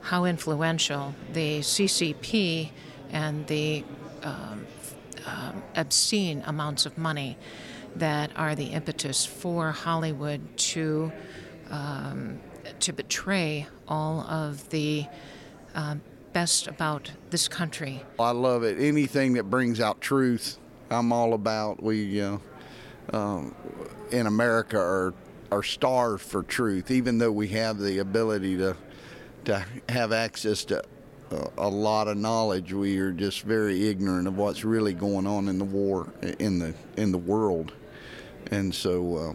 how 0.04 0.26
influential 0.26 1.14
the 1.32 1.60
CCP 1.60 2.70
and 3.10 3.46
the 3.46 3.82
um, 4.22 4.66
um, 5.26 5.62
obscene 5.76 6.42
amounts 6.46 6.84
of 6.84 6.96
money 6.98 7.38
that 7.96 8.30
are 8.36 8.54
the 8.54 8.66
impetus 8.66 9.24
for 9.24 9.72
Hollywood 9.72 10.40
to 10.58 11.10
um, 11.70 12.38
to 12.80 12.92
betray 12.92 13.66
all 13.88 14.20
of 14.22 14.68
the 14.68 15.06
um, 15.74 16.02
best 16.32 16.66
about 16.66 17.10
this 17.30 17.48
country. 17.48 18.02
I 18.18 18.32
love 18.32 18.62
it. 18.62 18.78
Anything 18.78 19.34
that 19.34 19.44
brings 19.44 19.80
out 19.80 20.00
truth, 20.00 20.58
I'm 20.90 21.12
all 21.12 21.32
about. 21.32 21.82
We 21.82 22.20
uh, 22.20 22.38
um, 23.12 23.54
in 24.10 24.26
America 24.26 24.78
are 24.78 25.14
are 25.50 25.62
starved 25.62 26.22
for 26.22 26.42
truth, 26.42 26.90
even 26.90 27.16
though 27.16 27.32
we 27.32 27.48
have 27.48 27.78
the 27.78 27.98
ability 27.98 28.58
to 28.58 28.76
to 29.44 29.64
have 29.88 30.12
access 30.12 30.64
to 30.66 30.82
a, 31.30 31.48
a 31.58 31.68
lot 31.68 32.08
of 32.08 32.16
knowledge. 32.16 32.72
We 32.72 32.98
are 32.98 33.12
just 33.12 33.42
very 33.42 33.88
ignorant 33.88 34.28
of 34.28 34.36
what's 34.36 34.64
really 34.64 34.92
going 34.94 35.26
on 35.26 35.48
in 35.48 35.58
the 35.58 35.64
war 35.64 36.12
in 36.38 36.58
the 36.58 36.74
in 36.96 37.12
the 37.12 37.18
world, 37.18 37.72
and 38.50 38.74
so 38.74 39.16
uh, 39.16 39.32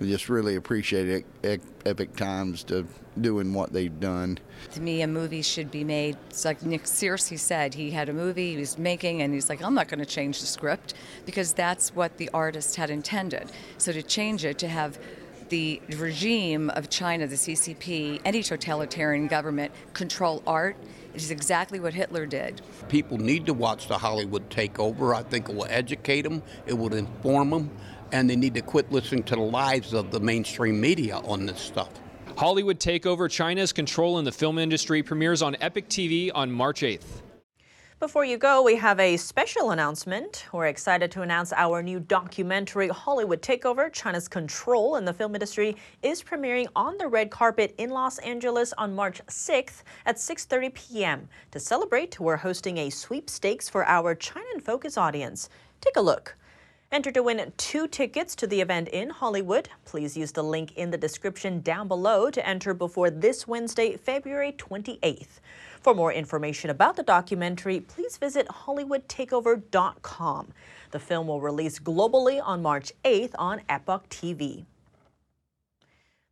we 0.00 0.08
just 0.08 0.28
really 0.28 0.56
appreciate 0.56 1.24
it, 1.42 1.62
Epoch 1.84 2.16
Times 2.16 2.64
to 2.64 2.86
doing 3.20 3.52
what 3.52 3.72
they've 3.72 4.00
done. 4.00 4.38
To 4.72 4.80
me, 4.80 5.02
a 5.02 5.06
movie 5.06 5.42
should 5.42 5.70
be 5.70 5.84
made. 5.84 6.16
It's 6.30 6.44
like 6.44 6.62
Nick 6.62 6.84
Searcy 6.84 7.38
said. 7.38 7.74
He 7.74 7.90
had 7.90 8.08
a 8.08 8.12
movie 8.12 8.52
he 8.52 8.56
was 8.56 8.78
making, 8.78 9.22
and 9.22 9.34
he's 9.34 9.48
like, 9.48 9.62
I'm 9.62 9.74
not 9.74 9.88
going 9.88 10.00
to 10.00 10.06
change 10.06 10.40
the 10.40 10.46
script 10.46 10.94
because 11.26 11.52
that's 11.52 11.94
what 11.94 12.16
the 12.16 12.30
artist 12.32 12.76
had 12.76 12.90
intended. 12.90 13.52
So 13.78 13.92
to 13.92 14.02
change 14.02 14.44
it, 14.44 14.58
to 14.58 14.68
have 14.68 14.98
the 15.52 15.82
regime 15.98 16.70
of 16.70 16.88
China, 16.88 17.26
the 17.26 17.36
CCP, 17.36 18.22
any 18.24 18.42
totalitarian 18.42 19.26
government 19.26 19.70
control 19.92 20.42
art. 20.46 20.78
It 21.12 21.20
is 21.20 21.30
exactly 21.30 21.78
what 21.78 21.92
Hitler 21.92 22.24
did. 22.24 22.62
People 22.88 23.18
need 23.18 23.44
to 23.44 23.52
watch 23.52 23.86
the 23.86 23.98
Hollywood 23.98 24.48
takeover. 24.48 25.14
I 25.14 25.22
think 25.22 25.50
it 25.50 25.54
will 25.54 25.66
educate 25.68 26.22
them, 26.22 26.42
it 26.64 26.72
will 26.72 26.94
inform 26.94 27.50
them, 27.50 27.70
and 28.12 28.30
they 28.30 28.36
need 28.36 28.54
to 28.54 28.62
quit 28.62 28.90
listening 28.90 29.24
to 29.24 29.34
the 29.34 29.42
lies 29.42 29.92
of 29.92 30.10
the 30.10 30.20
mainstream 30.20 30.80
media 30.80 31.18
on 31.18 31.44
this 31.44 31.60
stuff. 31.60 31.90
Hollywood 32.38 32.80
Takeover 32.80 33.30
China's 33.30 33.74
Control 33.74 34.18
in 34.18 34.24
the 34.24 34.32
Film 34.32 34.58
Industry 34.58 35.02
premieres 35.02 35.42
on 35.42 35.54
Epoch 35.60 35.86
TV 35.86 36.30
on 36.34 36.50
March 36.50 36.80
8th. 36.80 37.20
Before 38.02 38.24
you 38.24 38.36
go, 38.36 38.64
we 38.64 38.74
have 38.74 38.98
a 38.98 39.16
special 39.16 39.70
announcement. 39.70 40.46
We're 40.52 40.66
excited 40.66 41.12
to 41.12 41.22
announce 41.22 41.52
our 41.52 41.84
new 41.84 42.00
documentary, 42.00 42.88
Hollywood 42.88 43.40
Takeover 43.42 43.92
China's 43.92 44.26
Control 44.26 44.96
in 44.96 45.04
the 45.04 45.12
Film 45.12 45.36
Industry, 45.36 45.76
is 46.02 46.20
premiering 46.20 46.66
on 46.74 46.98
the 46.98 47.06
red 47.06 47.30
carpet 47.30 47.76
in 47.78 47.90
Los 47.90 48.18
Angeles 48.18 48.72
on 48.72 48.92
March 48.92 49.24
6th 49.26 49.84
at 50.04 50.16
6.30 50.16 50.74
p.m. 50.74 51.28
To 51.52 51.60
celebrate, 51.60 52.18
we're 52.18 52.38
hosting 52.38 52.78
a 52.78 52.90
sweepstakes 52.90 53.68
for 53.68 53.86
our 53.86 54.16
China 54.16 54.46
in 54.52 54.60
Focus 54.60 54.98
audience. 54.98 55.48
Take 55.80 55.94
a 55.94 56.02
look. 56.02 56.36
Enter 56.92 57.10
to 57.12 57.22
win 57.22 57.50
two 57.56 57.88
tickets 57.88 58.34
to 58.34 58.46
the 58.46 58.60
event 58.60 58.88
in 58.88 59.08
Hollywood. 59.08 59.70
Please 59.86 60.14
use 60.14 60.30
the 60.30 60.44
link 60.44 60.76
in 60.76 60.90
the 60.90 60.98
description 60.98 61.62
down 61.62 61.88
below 61.88 62.30
to 62.30 62.46
enter 62.46 62.74
before 62.74 63.08
this 63.08 63.48
Wednesday, 63.48 63.96
February 63.96 64.52
28th. 64.52 65.40
For 65.80 65.94
more 65.94 66.12
information 66.12 66.68
about 66.68 66.96
the 66.96 67.02
documentary, 67.02 67.80
please 67.80 68.18
visit 68.18 68.46
HollywoodTakeover.com. 68.46 70.48
The 70.90 70.98
film 70.98 71.28
will 71.28 71.40
release 71.40 71.78
globally 71.78 72.42
on 72.44 72.60
March 72.60 72.92
8th 73.06 73.32
on 73.38 73.62
Epoch 73.70 74.06
TV. 74.10 74.66